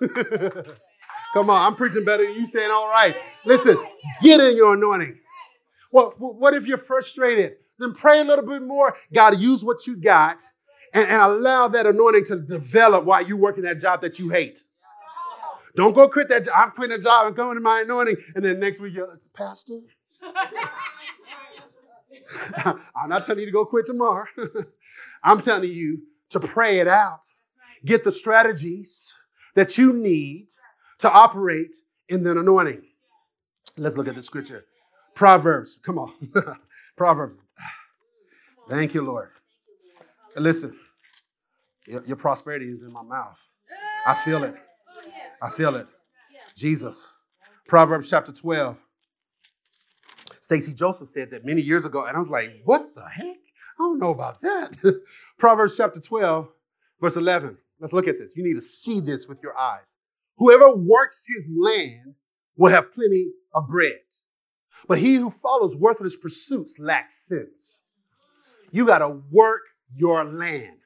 [1.34, 3.14] Come on, I'm preaching better than you saying all right.
[3.44, 3.76] Listen,
[4.22, 5.18] get in your anointing.
[5.92, 7.54] Well, what if you're frustrated?
[7.78, 8.96] Then pray a little bit more.
[9.12, 10.42] God, use what you got
[10.92, 14.64] and, and allow that anointing to develop while you're working that job that you hate.
[15.76, 16.54] Don't go quit that job.
[16.56, 18.16] I'm quitting a job and going to my anointing.
[18.34, 19.80] And then next week you're like, Pastor.
[22.56, 24.26] I'm not telling you to go quit tomorrow.
[25.22, 27.20] I'm telling you to pray it out.
[27.84, 29.18] Get the strategies
[29.54, 30.48] that you need
[30.98, 31.74] to operate
[32.08, 32.82] in the anointing.
[33.76, 34.64] Let's look at the scripture.
[35.14, 36.12] Proverbs, come on.
[36.96, 37.42] Proverbs.
[38.68, 39.30] Thank you, Lord.
[40.40, 40.78] Listen,
[41.86, 43.46] your, your prosperity is in my mouth.
[44.06, 44.54] I feel it.
[45.42, 45.86] I feel it.
[46.56, 47.10] Jesus.
[47.68, 48.82] Proverbs chapter 12.
[50.40, 53.26] Stacy Joseph said that many years ago, and I was like, what the heck?
[53.26, 54.76] I don't know about that.
[55.38, 56.48] Proverbs chapter 12,
[57.00, 57.56] verse 11.
[57.78, 58.34] Let's look at this.
[58.36, 59.94] You need to see this with your eyes.
[60.38, 62.14] Whoever works his land
[62.56, 64.00] will have plenty of bread,
[64.88, 67.82] but he who follows worthless pursuits lacks sense.
[68.72, 69.62] You got to work
[69.94, 70.78] your land.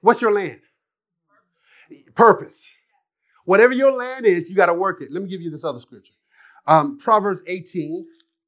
[0.00, 0.60] What's your land?
[2.14, 2.72] Purpose.
[3.44, 5.10] Whatever your land is, you got to work it.
[5.10, 6.12] Let me give you this other scripture.
[6.66, 8.06] Um, Proverbs 18.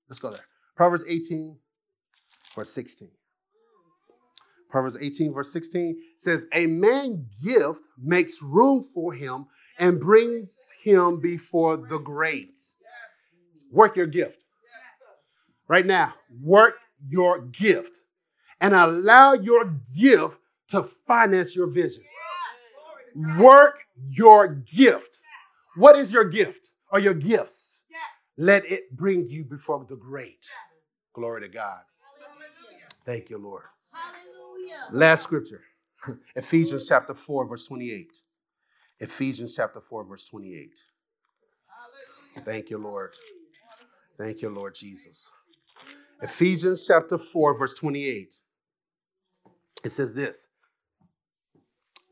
[0.09, 0.45] Let's go there.
[0.77, 1.59] Proverbs 18,
[2.55, 3.11] verse 16.
[4.69, 9.47] Proverbs 18, verse 16 says, A man gift makes room for him
[9.79, 12.59] and brings him before the great.
[13.71, 14.45] Work your gift.
[15.69, 16.75] Right now, work
[17.09, 17.97] your gift
[18.61, 20.39] and allow your gift
[20.69, 22.03] to finance your vision.
[23.39, 25.19] Work your gift.
[25.77, 27.85] What is your gift or your gifts?
[28.37, 30.47] Let it bring you before the great.
[31.13, 31.81] Glory to God.
[33.05, 33.65] Thank you, Lord.
[34.93, 35.63] Last scripture
[36.37, 38.23] Ephesians chapter 4, verse 28.
[39.01, 40.85] Ephesians chapter 4, verse 28.
[42.45, 43.15] Thank you, Lord.
[44.17, 45.31] Thank you, Lord Jesus.
[46.23, 48.35] Ephesians chapter 4, verse 28.
[49.85, 50.49] It says this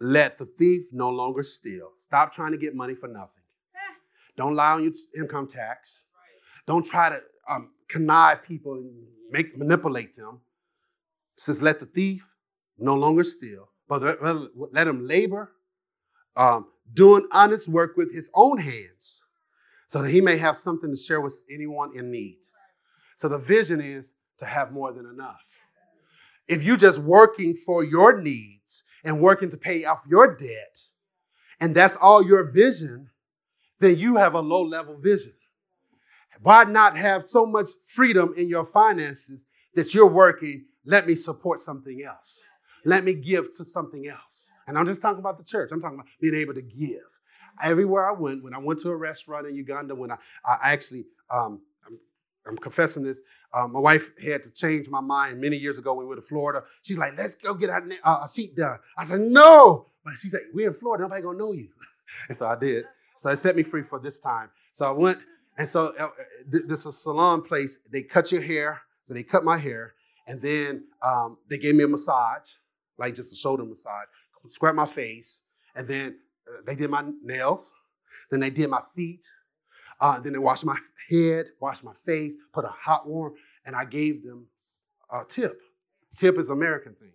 [0.00, 1.92] Let the thief no longer steal.
[1.96, 3.42] Stop trying to get money for nothing.
[4.36, 6.02] Don't lie on your income tax.
[6.66, 8.92] Don't try to um, connive people and
[9.30, 10.40] make manipulate them.
[11.34, 12.34] It says, Let the thief
[12.78, 14.02] no longer steal, but
[14.72, 15.52] let him labor,
[16.36, 19.24] um, doing honest work with his own hands,
[19.88, 22.38] so that he may have something to share with anyone in need.
[23.16, 25.47] So the vision is to have more than enough.
[26.48, 30.80] If you're just working for your needs and working to pay off your debt,
[31.60, 33.10] and that's all your vision,
[33.80, 35.34] then you have a low level vision.
[36.42, 40.66] Why not have so much freedom in your finances that you're working?
[40.84, 42.44] Let me support something else.
[42.84, 44.50] Let me give to something else.
[44.66, 45.70] And I'm just talking about the church.
[45.72, 47.00] I'm talking about being able to give.
[47.62, 51.06] Everywhere I went, when I went to a restaurant in Uganda, when I, I actually,
[51.30, 51.98] um, I'm,
[52.46, 53.20] I'm confessing this,
[53.54, 56.26] um, my wife had to change my mind many years ago when we went to
[56.26, 56.64] Florida.
[56.82, 58.78] She's like, let's go get our, uh, our feet done.
[58.96, 59.86] I said, no.
[60.04, 61.68] But she said, we're in Florida, nobody gonna know you.
[62.28, 62.84] and so I did.
[63.16, 64.50] So it set me free for this time.
[64.72, 65.18] So I went,
[65.56, 66.08] and so uh,
[66.46, 67.80] this is a salon place.
[67.90, 68.82] They cut your hair.
[69.02, 69.94] So they cut my hair.
[70.26, 72.50] And then um, they gave me a massage,
[72.98, 74.06] like just a shoulder massage,
[74.46, 75.42] scrub my face.
[75.74, 77.72] And then uh, they did my nails.
[78.30, 79.24] Then they did my feet.
[80.00, 80.76] Uh, then they washed my
[81.10, 83.34] head, washed my face, put a hot warm,
[83.64, 84.46] and I gave them
[85.10, 85.60] a tip.
[86.16, 87.12] Tip is American thing.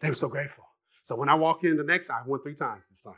[0.00, 0.64] They were so grateful.
[1.02, 3.14] So when I walked in the next time, I went three times this time.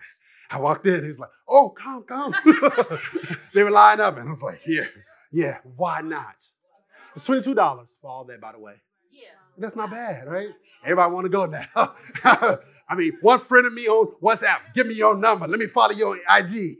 [0.51, 2.35] I walked in, he was like, oh, come, come.
[3.55, 4.85] they were lined up, and I was like, yeah,
[5.31, 6.37] yeah, why not?
[7.15, 7.55] It's $22
[8.01, 8.75] for all that, by the way.
[9.11, 9.29] Yeah.
[9.59, 10.49] That's not bad, right?
[10.85, 11.95] Everybody want to go now.
[12.89, 15.47] I mean, one friend of me on WhatsApp, give me your number.
[15.47, 16.79] Let me follow you on IG.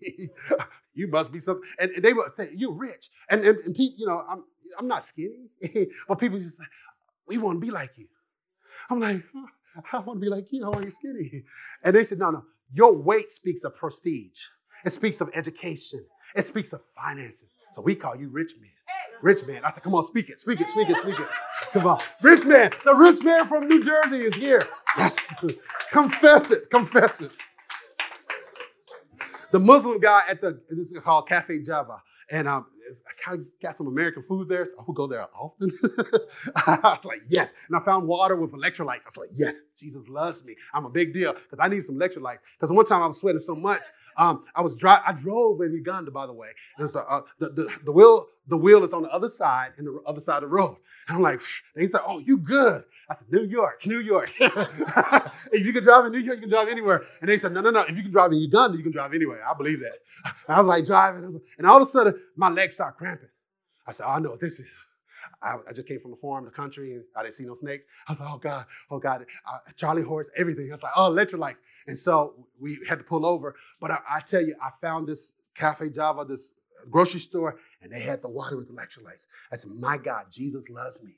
[0.95, 1.69] you must be something.
[1.79, 3.11] And, they would say, you're rich.
[3.29, 4.45] And, and, and people, you know, I'm,
[4.79, 5.49] I'm not skinny.
[6.09, 6.65] but people just say,
[7.27, 8.07] we want to be like you.
[8.91, 9.23] I'm like,
[9.93, 10.63] I want to be like you.
[10.63, 11.45] Want to be skinny.
[11.83, 12.45] And they said, no, no.
[12.75, 14.39] Your weight speaks of prestige.
[14.85, 16.05] It speaks of education.
[16.35, 17.55] It speaks of finances.
[17.73, 18.71] So we call you rich men.
[19.23, 19.65] Rich man.
[19.65, 21.29] I said, come on, speak it, speak it, speak it, speak it.
[21.73, 21.99] Come on.
[22.23, 22.71] Rich man.
[22.85, 24.63] The rich man from New Jersey is here.
[24.99, 25.35] Yes.
[25.93, 26.69] confess it.
[26.71, 27.31] Confess it.
[29.53, 32.03] The Muslim guy at the, this is called Cafe Java.
[32.31, 35.27] And um, I kind of got some American food there, so I would go there
[35.39, 35.71] often.
[36.67, 37.53] I was like, yes.
[37.69, 39.05] And I found water with electrolytes.
[39.05, 40.57] I was like, yes, Jesus loves me.
[40.73, 42.39] I'm a big deal because I need some electrolytes.
[42.55, 43.87] Because one time I was sweating so much,
[44.17, 45.01] um, I was dry.
[45.07, 46.49] I drove in Uganda, by the way.
[46.79, 49.87] And so uh, the, the, the wheel the wheel is on the other side and
[49.87, 50.77] the other side of the road.
[51.09, 51.41] And I'm like,
[51.75, 52.85] they said, oh, you good.
[53.09, 54.31] I said, New York, New York.
[54.41, 57.03] if you can drive in New York, you can drive anywhere.
[57.21, 57.83] And they said, no, no, no.
[57.83, 59.43] If you can drive in Uganda, you can drive anywhere.
[59.49, 59.99] I believe that.
[60.49, 61.41] I was like driving.
[61.59, 63.29] And all of a sudden, my legs start cramping.
[63.87, 64.87] I said, oh, I know what this is.
[65.43, 67.85] I, I, just came from the farm, the country, and I didn't see no snakes.
[68.07, 70.69] I was like, oh God, oh God, uh, Charlie horse, everything.
[70.71, 71.59] I was like, oh, electrolytes.
[71.87, 73.55] And so we had to pull over.
[73.81, 76.55] But I, I tell you, I found this Cafe Java, this
[76.91, 79.27] grocery store, and they had the water with electrolytes.
[79.51, 81.17] I said, My God, Jesus loves me.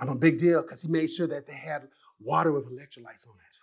[0.00, 1.88] I'm a big deal because he made sure that they had
[2.20, 3.54] water with electrolytes on it.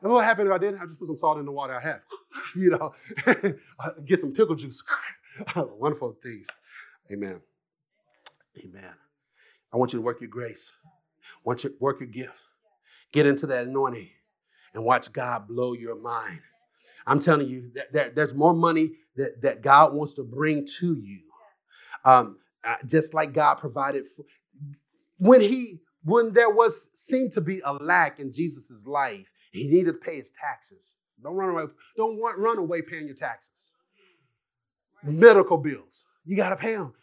[0.00, 0.80] And what happened if I didn't?
[0.80, 2.02] I just put some salt in the water I have.
[2.56, 2.94] you know,
[4.04, 4.82] get some pickle juice.
[5.56, 6.46] Wonderful things.
[7.12, 7.40] Amen.
[8.64, 8.94] Amen.
[9.72, 10.72] I want you to work your grace.
[10.84, 12.42] I want you to work your gift.
[13.12, 14.08] Get into that anointing
[14.74, 16.40] and watch God blow your mind.
[17.06, 21.20] I'm telling you, that there's more money that, that God wants to bring to you.
[22.04, 24.24] Um, uh, just like God provided for,
[25.18, 29.92] when he when there was seemed to be a lack in Jesus' life, he needed
[29.92, 30.96] to pay his taxes.
[31.22, 31.64] Don't run away.
[31.96, 33.72] Don't run away paying your taxes.
[35.02, 36.94] Medical bills, you got to pay them.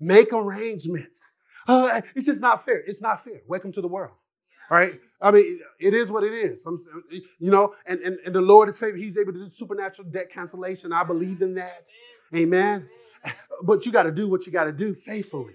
[0.00, 1.32] Make arrangements.
[1.66, 2.82] Uh, it's just not fair.
[2.86, 3.42] It's not fair.
[3.46, 4.14] Welcome to the world.
[4.70, 5.00] All right.
[5.20, 6.64] I mean, it is what it is.
[6.66, 6.78] I'm,
[7.38, 9.00] you know, and, and, and the Lord is favorite.
[9.00, 10.92] He's able to do supernatural debt cancellation.
[10.92, 11.88] I believe in that.
[12.34, 12.88] Amen.
[13.62, 15.54] But you got to do what you got to do faithfully.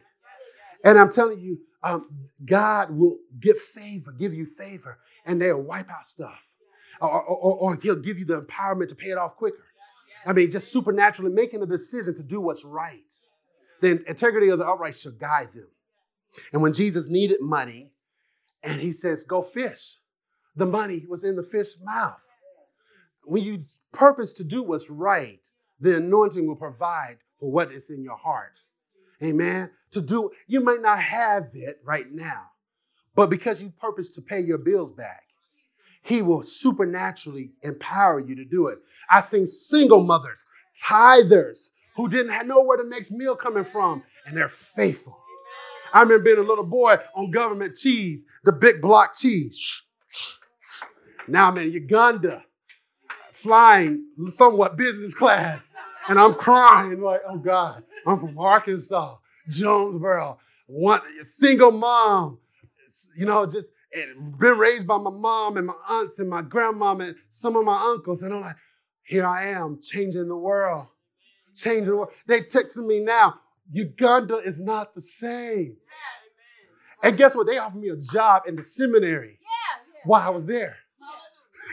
[0.84, 2.08] And I'm telling you, um,
[2.44, 6.42] God will give favor, give you favor, and they'll wipe out stuff.
[7.00, 9.66] Or, or, or he'll give you the empowerment to pay it off quicker.
[10.26, 13.12] I mean, just supernaturally making a decision to do what's right.
[13.82, 15.68] The integrity of the upright shall guide them.
[16.54, 17.92] And when Jesus needed money,
[18.64, 19.98] and he says, Go fish.
[20.56, 22.22] The money was in the fish mouth.
[23.24, 23.62] When you
[23.92, 25.40] purpose to do what's right,
[25.80, 28.62] the anointing will provide for what is in your heart.
[29.24, 29.72] Amen.
[29.92, 32.50] To do, you might not have it right now,
[33.16, 35.24] but because you purpose to pay your bills back,
[36.04, 38.80] he will supernaturally empower you to do it.
[39.10, 40.46] I've seen single mothers,
[40.84, 45.21] tithers, who didn't know where the next meal coming from, and they're faithful.
[45.94, 49.84] I remember being a little boy on government cheese, the big block cheese.
[51.28, 52.46] Now I'm in Uganda,
[53.32, 55.78] flying somewhat business class,
[56.08, 59.18] and I'm crying like, oh God, I'm from Arkansas,
[59.50, 62.40] Jonesboro, one single mom,
[63.16, 63.72] you know, just
[64.40, 67.82] been raised by my mom and my aunts and my grandmom and some of my
[67.82, 68.56] uncles, and I'm like,
[69.04, 70.88] here I am changing the world,
[71.56, 72.12] changing the world.
[72.26, 73.40] They texting me now.
[73.72, 75.78] Uganda is not the same.
[77.04, 77.48] And guess what?
[77.48, 79.40] They offered me a job in the seminary
[80.06, 80.78] while I was there.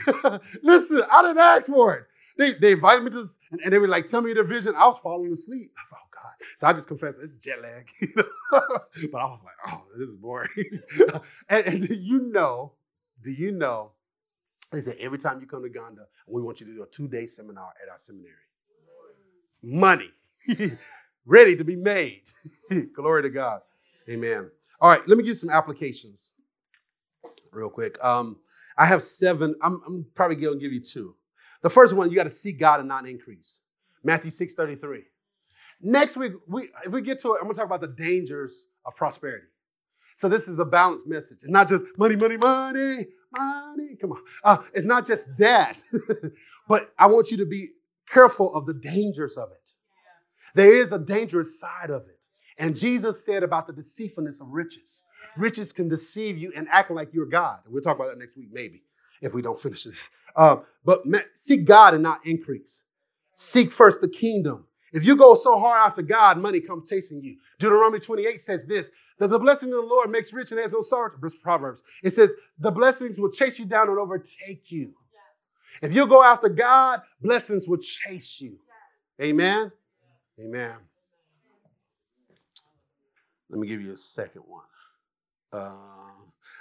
[0.63, 2.05] Listen, I didn't ask for it.
[2.37, 4.73] They, they invited me to this, and, and, they were like, tell me their vision.
[4.75, 5.73] I was falling asleep.
[5.77, 6.47] I said, oh God.
[6.55, 7.89] So I just confessed, it's jet lag.
[8.15, 8.23] but
[8.53, 10.47] I was like, oh, this is boring.
[11.49, 12.71] and, and do you know,
[13.21, 13.91] do you know,
[14.71, 17.25] they said every time you come to Uganda, we want you to do a two-day
[17.25, 18.35] seminar at our seminary.
[19.61, 20.11] Money.
[21.25, 22.23] Ready to be made.
[22.95, 23.61] Glory to God.
[24.09, 24.49] Amen.
[24.81, 26.33] All right, let me give some applications
[27.51, 28.03] real quick.
[28.03, 28.37] Um,
[28.77, 29.55] I have seven.
[29.61, 31.15] I'm, I'm probably going to give you two.
[31.61, 33.61] The first one, you got to seek God and not increase.
[34.03, 35.03] Matthew 6 33.
[35.81, 38.67] Next week, we, if we get to it, I'm going to talk about the dangers
[38.85, 39.47] of prosperity.
[40.15, 41.39] So this is a balanced message.
[41.41, 43.05] It's not just money, money, money,
[43.37, 43.95] money.
[44.01, 44.21] Come on.
[44.43, 45.81] Uh, it's not just that,
[46.67, 47.69] but I want you to be
[48.07, 49.68] careful of the dangers of it.
[50.55, 52.19] There is a dangerous side of it.
[52.57, 55.03] And Jesus said about the deceitfulness of riches.
[55.37, 57.59] Riches can deceive you and act like you're God.
[57.67, 58.83] we'll talk about that next week, maybe,
[59.21, 59.93] if we don't finish it.
[60.35, 62.83] Uh, but seek God and not increase.
[63.33, 64.65] Seek first the kingdom.
[64.91, 67.37] If you go so hard after God, money comes chasing you.
[67.59, 68.89] Deuteronomy 28 says this
[69.19, 71.11] that the blessing of the Lord makes rich and has no sorrow.
[71.43, 71.83] Proverbs.
[72.03, 74.93] It says the blessings will chase you down and overtake you.
[75.81, 78.57] If you go after God, blessings will chase you.
[79.21, 79.71] Amen.
[80.39, 80.75] Amen.
[83.49, 84.63] Let me give you a second one.
[85.51, 85.77] Uh,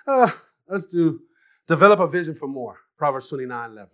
[0.06, 0.30] uh,
[0.66, 1.20] let's do
[1.66, 2.78] develop a vision for more.
[2.96, 3.90] Proverbs 29 11.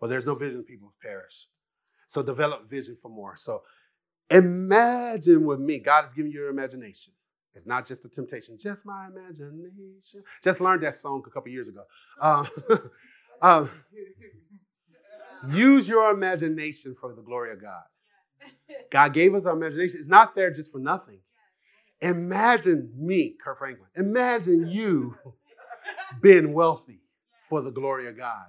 [0.00, 1.46] Well, there's no vision, people perish.
[2.08, 3.36] So develop vision for more.
[3.36, 3.62] So
[4.32, 7.12] Imagine with me, God has given you your imagination.
[7.54, 10.22] It's not just a temptation, just my imagination.
[10.42, 11.82] Just learned that song a couple years ago.
[12.18, 12.46] Uh,
[13.42, 13.66] uh,
[15.50, 17.82] use your imagination for the glory of God.
[18.90, 19.98] God gave us our imagination.
[20.00, 21.18] It's not there just for nothing.
[22.00, 23.88] Imagine me, Kirk Franklin.
[23.96, 25.14] Imagine you
[26.20, 27.00] being wealthy
[27.48, 28.46] for the glory of God.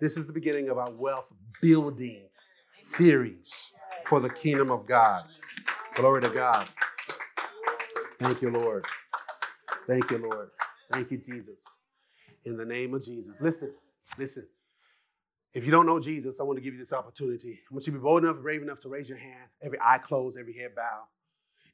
[0.00, 1.32] This is the beginning of our wealth
[1.62, 2.28] building
[2.80, 3.74] series
[4.06, 5.24] for the kingdom of God.
[5.94, 6.68] Glory to God.
[8.18, 8.84] Thank you, Lord.
[9.86, 10.50] Thank you, Lord.
[10.92, 11.64] Thank you, Jesus.
[12.44, 13.40] In the name of Jesus.
[13.40, 13.72] Listen,
[14.18, 14.46] listen.
[15.52, 17.60] If you don't know Jesus, I want to give you this opportunity.
[17.70, 19.98] I want you to be bold enough, brave enough to raise your hand, every eye
[19.98, 21.06] closed, every head bowed.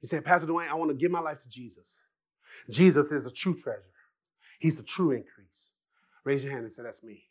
[0.00, 2.00] You say, Pastor Dwayne, I want to give my life to Jesus.
[2.70, 3.82] Jesus is a true treasure.
[4.58, 5.72] He's the true increase.
[6.24, 7.24] Raise your hand and say, That's me.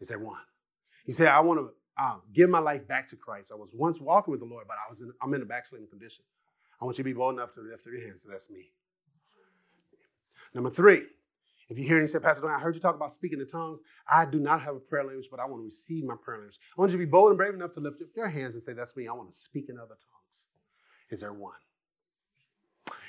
[0.00, 0.40] Is there one?
[1.04, 1.70] He said, I want to
[2.02, 3.52] uh, give my life back to Christ.
[3.52, 5.88] I was once walking with the Lord, but I was in, I'm in a backsliding
[5.88, 6.24] condition.
[6.80, 8.22] I want you to be bold enough to lift your hands.
[8.22, 8.72] So that's me.
[10.54, 11.02] Number three,
[11.68, 13.80] if you're hearing you say, Pastor Dwayne, I heard you talk about speaking in tongues.
[14.08, 16.58] I do not have a prayer language, but I want to receive my prayer language.
[16.76, 18.62] I want you to be bold and brave enough to lift up your hands and
[18.62, 19.08] say, That's me.
[19.08, 20.46] I want to speak in other tongues.
[21.10, 21.54] Is there one?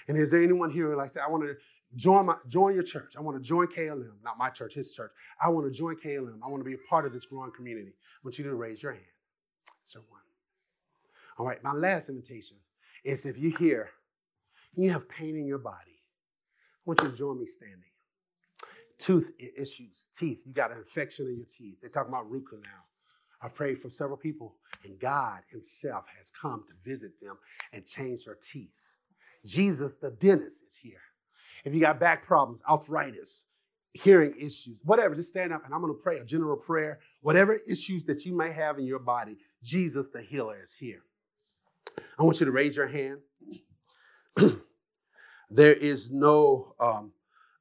[0.07, 1.55] And is there anyone here who like say, I want to
[1.95, 3.15] join my join your church.
[3.17, 5.11] I want to join KLM, not my church, his church.
[5.41, 6.39] I want to join KLM.
[6.43, 7.93] I want to be a part of this growing community.
[7.97, 9.05] I want you to raise your hand.
[9.85, 10.21] Is there one?
[11.37, 12.57] All right, my last invitation
[13.03, 13.89] is if you're here,
[14.75, 15.77] you have pain in your body.
[15.87, 17.83] I want you to join me standing.
[19.05, 20.41] Tooth issues, teeth.
[20.47, 21.77] You got an infection in your teeth.
[21.79, 22.87] They're talking about root canal.
[23.39, 27.37] I've prayed for several people, and God Himself has come to visit them
[27.71, 28.73] and change their teeth.
[29.45, 31.01] Jesus, the dentist, is here.
[31.65, 33.45] If you got back problems, arthritis,
[33.93, 36.97] hearing issues, whatever, just stand up and I'm going to pray a general prayer.
[37.21, 41.03] Whatever issues that you may have in your body, Jesus, the healer, is here.
[42.17, 43.19] I want you to raise your hand.
[45.51, 47.11] there is no, um,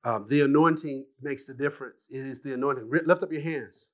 [0.04, 2.08] um, the anointing makes the difference.
[2.10, 2.90] It is the anointing.
[3.06, 3.92] Lift up your hands.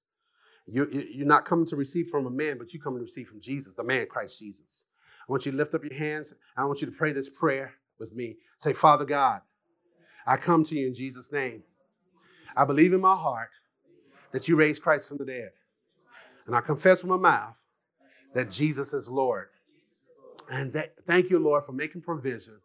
[0.67, 3.41] You, you're not coming to receive from a man, but you come to receive from
[3.41, 4.85] Jesus, the man Christ Jesus.
[5.29, 6.35] I want you to lift up your hands.
[6.57, 8.37] I want you to pray this prayer with me.
[8.59, 9.43] Say, Father God,
[10.27, 11.63] I come to you in Jesus' name.
[12.57, 13.51] I believe in my heart
[14.33, 15.51] that you raised Christ from the dead.
[16.47, 17.65] And I confess with my mouth
[18.35, 19.49] that Jesus is Lord.
[20.51, 22.61] And that, thank you, Lord, for making provision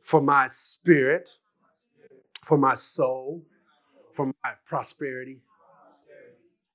[0.00, 1.38] for my spirit,
[2.42, 3.42] for my soul,
[4.12, 5.40] for my prosperity,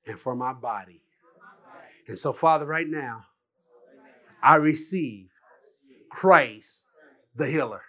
[0.05, 1.01] and for my body.
[2.07, 3.25] And so, Father, right now,
[4.41, 5.29] I receive
[6.09, 6.87] Christ
[7.35, 7.81] the healer.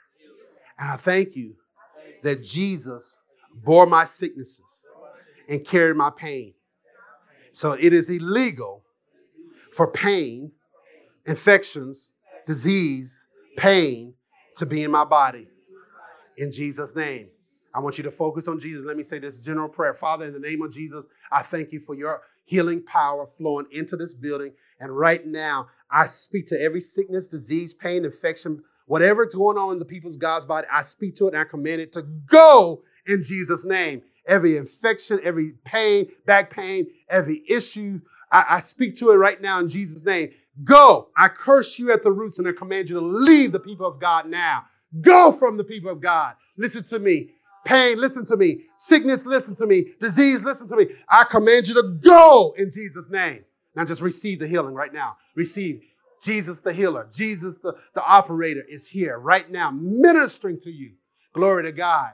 [0.78, 1.54] And I thank you
[2.22, 3.18] that Jesus
[3.54, 4.86] bore my sicknesses
[5.48, 6.54] and carried my pain.
[7.52, 8.84] So it is illegal
[9.72, 10.52] for pain,
[11.26, 12.12] infections,
[12.46, 13.26] disease,
[13.56, 14.14] pain
[14.56, 15.48] to be in my body.
[16.36, 17.28] In Jesus' name.
[17.74, 18.84] I want you to focus on Jesus.
[18.84, 19.94] Let me say this general prayer.
[19.94, 23.96] Father, in the name of Jesus, I thank you for your healing power flowing into
[23.96, 24.52] this building.
[24.80, 29.78] And right now, I speak to every sickness, disease, pain, infection, whatever's going on in
[29.78, 33.22] the people's God's body, I speak to it and I command it to go in
[33.22, 34.02] Jesus' name.
[34.26, 38.00] Every infection, every pain, back pain, every issue,
[38.30, 40.30] I, I speak to it right now in Jesus' name.
[40.64, 41.08] Go.
[41.16, 44.00] I curse you at the roots and I command you to leave the people of
[44.00, 44.64] God now.
[45.00, 46.34] Go from the people of God.
[46.56, 47.30] Listen to me.
[47.68, 48.62] Pain, listen to me.
[48.76, 49.88] Sickness, listen to me.
[50.00, 50.86] Disease, listen to me.
[51.06, 53.44] I command you to go in Jesus' name.
[53.76, 55.18] Now just receive the healing right now.
[55.36, 55.82] Receive
[56.24, 60.94] Jesus the healer, Jesus the, the operator is here right now ministering to you.
[61.34, 62.12] Glory to God.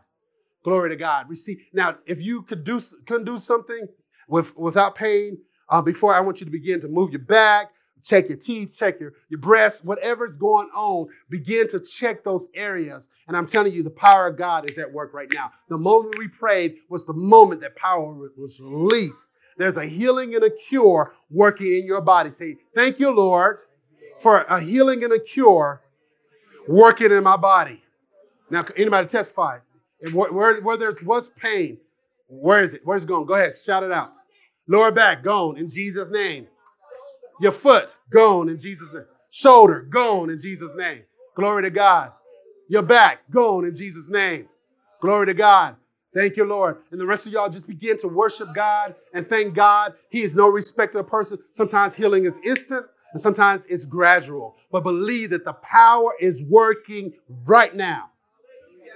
[0.65, 1.31] Glory to God.
[1.31, 1.59] Receive.
[1.73, 3.87] Now, if you could do, couldn't do something
[4.27, 7.71] with, without pain, uh, before I want you to begin to move your back,
[8.05, 13.09] check your teeth, check your, your breast, whatever's going on, begin to check those areas.
[13.27, 15.51] And I'm telling you, the power of God is at work right now.
[15.69, 19.33] The moment we prayed was the moment that power was released.
[19.57, 22.31] There's a healing and a cure working in your body.
[22.31, 23.61] Say, Thank you, Lord,
[24.19, 25.81] for a healing and a cure
[26.69, 27.83] working in my body.
[28.51, 29.59] Now, anybody testify?
[30.13, 31.79] Where, where, where there was pain,
[32.27, 32.83] where is it?
[32.85, 33.27] Where's it going?
[33.27, 34.17] Go ahead, shout it out.
[34.67, 36.49] Lower back, gone in Jesus' name.
[37.41, 39.05] Your foot, gone in Jesus' name.
[39.31, 41.03] Shoulder, gone in Jesus' name.
[41.37, 42.13] Glory to God.
[42.69, 44.49] Your back, gone in Jesus' name.
[45.01, 45.77] Glory to God.
[46.15, 46.79] Thank you, Lord.
[46.93, 49.95] And the rest of y'all just begin to worship God and thank God.
[50.11, 51.39] He is no respecter of person.
[51.53, 54.57] Sometimes healing is instant and sometimes it's gradual.
[54.73, 57.15] But believe that the power is working
[57.47, 58.11] right now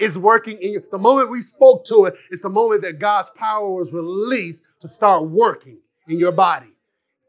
[0.00, 0.84] It's working in you.
[0.90, 4.88] The moment we spoke to it, it's the moment that God's power was released to
[4.88, 5.78] start working
[6.08, 6.74] in your body.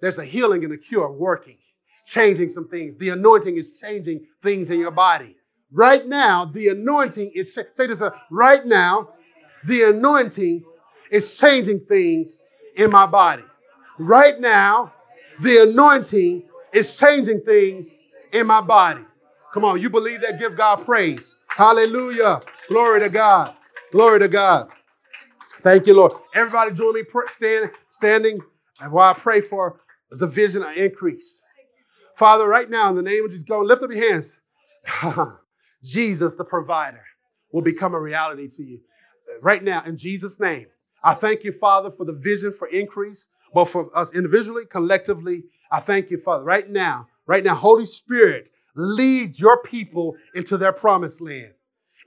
[0.02, 1.58] There's a healing and a cure working.
[2.06, 2.98] changing some things.
[2.98, 5.36] The anointing is changing things in your body.
[5.72, 9.10] Right now, the anointing is, say this, uh, right now,
[9.66, 10.64] the anointing
[11.12, 12.40] is changing things
[12.76, 13.44] in my body.
[14.00, 14.94] Right now,
[15.42, 16.44] the anointing
[16.74, 18.00] is changing things
[18.32, 19.02] in my body.
[19.54, 20.40] Come on, you believe that?
[20.40, 21.36] Give God praise.
[21.50, 22.42] Hallelujah.
[22.70, 23.54] Glory to God.
[23.92, 24.70] Glory to God.
[25.62, 26.14] Thank you, Lord.
[26.34, 28.40] Everybody join me stand, standing
[28.90, 31.42] while I pray for the vision of increase.
[32.16, 34.40] Father, right now, in the name of Jesus, go and lift up your hands.
[35.84, 37.04] Jesus, the provider,
[37.54, 38.80] will become a reality to you.
[39.42, 40.68] Right now, in Jesus' name,
[41.04, 45.44] I thank you, Father, for the vision for increase, both for us individually, collectively.
[45.72, 50.74] I thank you, Father, right now, right now, Holy Spirit, lead your people into their
[50.74, 51.54] promised land.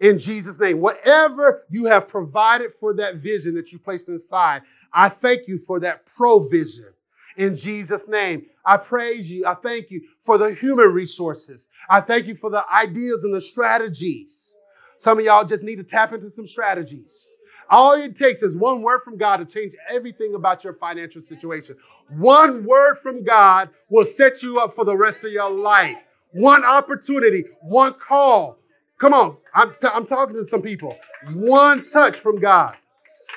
[0.01, 4.63] In Jesus' name, whatever you have provided for that vision that you placed inside,
[4.93, 6.93] I thank you for that provision.
[7.37, 9.47] In Jesus' name, I praise you.
[9.47, 11.69] I thank you for the human resources.
[11.89, 14.57] I thank you for the ideas and the strategies.
[14.99, 17.33] Some of y'all just need to tap into some strategies.
[17.71, 21.77] All it takes is one word from God to change everything about your financial situation.
[22.11, 25.97] One word from God will set you up for the rest of your life.
[26.33, 28.59] One opportunity, one call.
[28.99, 30.97] Come on, I'm, t- I'm talking to some people.
[31.33, 32.77] One touch from God.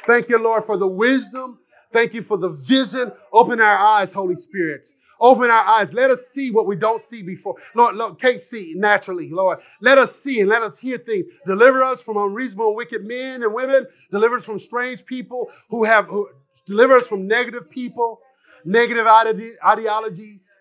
[0.05, 1.59] Thank you, Lord, for the wisdom.
[1.95, 3.09] Thank you for the vision.
[3.31, 4.85] Open our eyes, Holy Spirit.
[5.17, 5.93] Open our eyes.
[5.93, 7.55] Let us see what we don't see before.
[7.73, 9.59] Lord, Lord, can't see naturally, Lord.
[9.79, 11.27] Let us see and let us hear things.
[11.45, 13.85] Deliver us from unreasonable wicked men and women.
[14.11, 16.27] Deliver us from strange people who have, who,
[16.65, 18.19] deliver us from negative people,
[18.65, 20.59] negative ide- ideologies.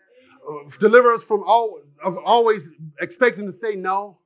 [0.48, 2.70] Uh, deliver us from all, of always
[3.00, 4.18] expecting to say no.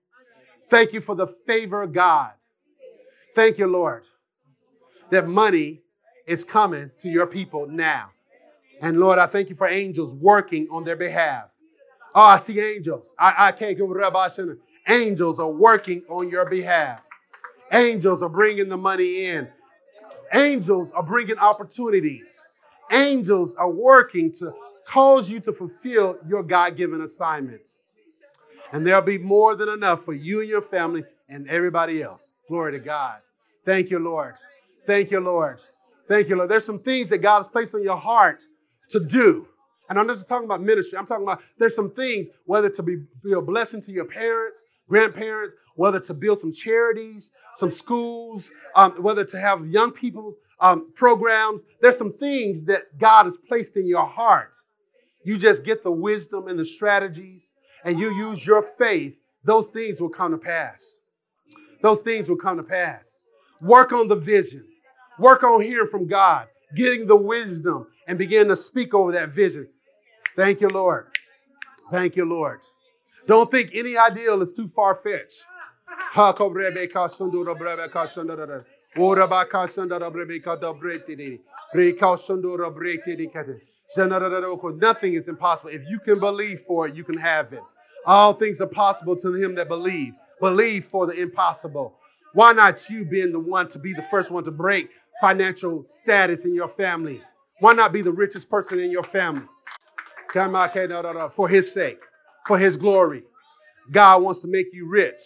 [0.68, 2.32] Thank you for the favor of God.
[3.34, 4.04] Thank you, Lord,
[5.08, 5.84] that money
[6.28, 8.10] is coming to your people now.
[8.80, 11.50] And Lord, I thank you for angels working on their behalf.
[12.14, 13.14] Oh, I see angels.
[13.18, 17.02] I, I can't give go with Angels are working on your behalf.
[17.72, 19.48] Angels are bringing the money in.
[20.32, 22.46] Angels are bringing opportunities.
[22.90, 24.52] Angels are working to
[24.86, 27.76] cause you to fulfill your God given assignment.
[28.72, 32.34] And there'll be more than enough for you and your family and everybody else.
[32.48, 33.18] Glory to God.
[33.64, 34.36] Thank you, Lord.
[34.86, 35.62] Thank you, Lord.
[36.08, 36.48] Thank you, Lord.
[36.48, 38.42] There's some things that God has placed on your heart
[38.90, 39.46] to do.
[39.88, 40.98] And I'm not just talking about ministry.
[40.98, 44.62] I'm talking about there's some things, whether to be, be a blessing to your parents,
[44.88, 50.92] grandparents, whether to build some charities, some schools, um, whether to have young people's um,
[50.94, 51.64] programs.
[51.80, 54.54] There's some things that God has placed in your heart.
[55.24, 57.54] You just get the wisdom and the strategies,
[57.84, 59.18] and you use your faith.
[59.44, 61.00] Those things will come to pass.
[61.82, 63.22] Those things will come to pass.
[63.60, 64.66] Work on the vision.
[65.18, 69.68] Work on hearing from God, getting the wisdom and begin to speak over that vision.
[70.36, 71.08] Thank you, Lord.
[71.90, 72.60] Thank you, Lord.
[73.26, 75.44] Don't think any ideal is too far fetched.
[84.76, 85.70] Nothing is impossible.
[85.70, 87.62] If you can believe for it, you can have it.
[88.06, 90.14] All things are possible to him that believe.
[90.40, 91.98] Believe for the impossible.
[92.32, 94.90] Why not you being the one to be the first one to break
[95.20, 97.22] financial status in your family?
[97.60, 99.46] Why not be the richest person in your family?
[100.32, 102.00] For his sake,
[102.46, 103.22] for his glory.
[103.90, 105.20] God wants to make you rich.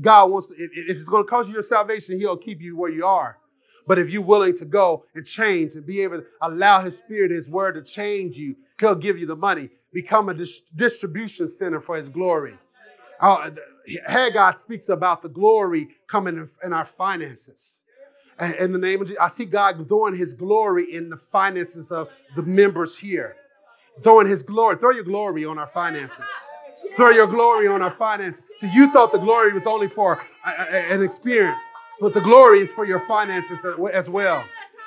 [0.00, 2.90] God wants to, if it's going to cost you your salvation, he'll keep you where
[2.90, 3.38] you are.
[3.86, 7.32] But if you're willing to go and change and be able to allow his spirit,
[7.32, 9.70] his word to change you, he'll give you the money.
[9.92, 12.56] Become a dis- distribution center for his glory.
[13.20, 13.50] Uh,
[14.06, 17.81] Haggai speaks about the glory coming in, in our finances
[18.58, 19.22] in the name of Jesus.
[19.22, 23.36] I see God throwing his glory in the finances of the members here.
[24.02, 24.76] Throwing his glory.
[24.76, 26.24] Throw your glory on our finances.
[26.96, 28.42] Throw your glory on our finances.
[28.56, 30.20] See, you thought the glory was only for
[30.70, 31.62] an experience,
[32.00, 34.44] but the glory is for your finances as well.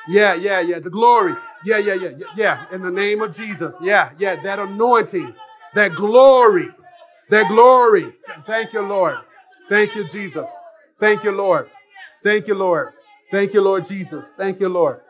[0.07, 0.79] Yeah, yeah, yeah.
[0.79, 1.35] The glory.
[1.65, 2.65] Yeah, yeah, yeah, yeah.
[2.71, 3.79] In the name of Jesus.
[3.81, 4.35] Yeah, yeah.
[4.43, 5.33] That anointing,
[5.73, 6.69] that glory,
[7.29, 8.13] that glory.
[8.45, 9.17] Thank you, Lord.
[9.67, 10.53] Thank you, Jesus.
[10.99, 11.69] Thank you, Lord.
[12.23, 12.93] Thank you, Lord.
[13.35, 14.31] Thank you, Lord Jesus.
[14.37, 15.01] Thank you, Lord.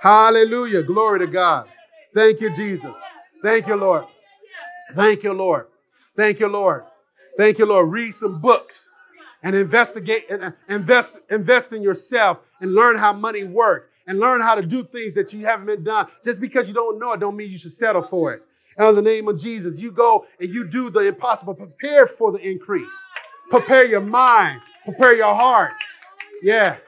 [0.00, 0.82] Hallelujah.
[0.82, 1.68] Glory to God.
[2.14, 2.96] Thank you, Jesus.
[3.42, 4.06] Thank you, Lord.
[4.94, 5.66] Thank you, Lord.
[6.16, 6.84] Thank you, Lord.
[7.36, 7.92] Thank you, Lord.
[7.92, 8.90] Read some books
[9.42, 14.40] and investigate and uh, invest, invest in yourself and learn how money works and learn
[14.40, 16.06] how to do things that you haven't been done.
[16.24, 18.46] Just because you don't know it, don't mean you should settle for it.
[18.78, 21.54] And in the name of Jesus, you go and you do the impossible.
[21.54, 23.06] Prepare for the increase.
[23.50, 24.62] Prepare your mind.
[24.86, 25.72] Prepare your heart.
[26.42, 26.78] Yeah.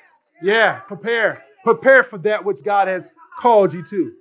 [0.43, 1.43] Yeah, prepare.
[1.65, 4.13] Prepare for that which God has called you to.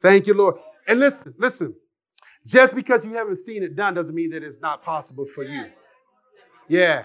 [0.00, 0.56] Thank you, Lord.
[0.86, 1.74] And listen, listen.
[2.46, 5.64] Just because you haven't seen it done doesn't mean that it's not possible for you.
[6.68, 7.04] Yeah.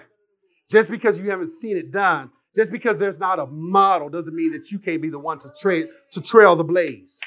[0.68, 4.52] Just because you haven't seen it done, just because there's not a model doesn't mean
[4.52, 7.20] that you can't be the one to trail to trail the blaze.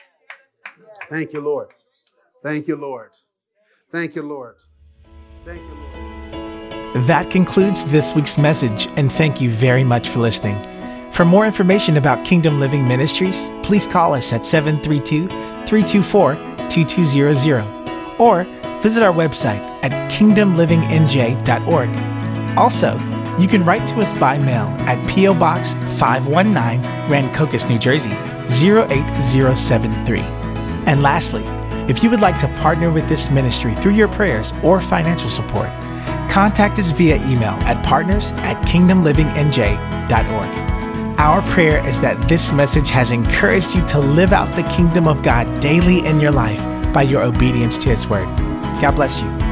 [1.10, 1.70] Thank you, Lord.
[2.44, 3.12] Thank you, Lord.
[3.92, 4.56] Thank you, Lord.
[5.46, 5.93] Thank you, Lord.
[6.94, 10.62] That concludes this week's message, and thank you very much for listening.
[11.12, 16.36] For more information about Kingdom Living Ministries, please call us at 732 324
[16.70, 18.44] 2200 or
[18.84, 22.58] visit our website at kingdomlivingnj.org.
[22.60, 23.00] Also,
[23.40, 25.34] you can write to us by mail at P.O.
[25.34, 28.14] Box 519, Rancocas, New Jersey
[28.62, 30.20] 08073.
[30.86, 31.44] And lastly,
[31.90, 35.72] if you would like to partner with this ministry through your prayers or financial support,
[36.30, 40.64] contact us via email at partners at kingdomlivingnj.org.
[41.20, 45.22] Our prayer is that this message has encouraged you to live out the kingdom of
[45.24, 46.62] God daily in your life
[46.94, 48.28] by your obedience to His word.
[48.82, 49.43] God bless you.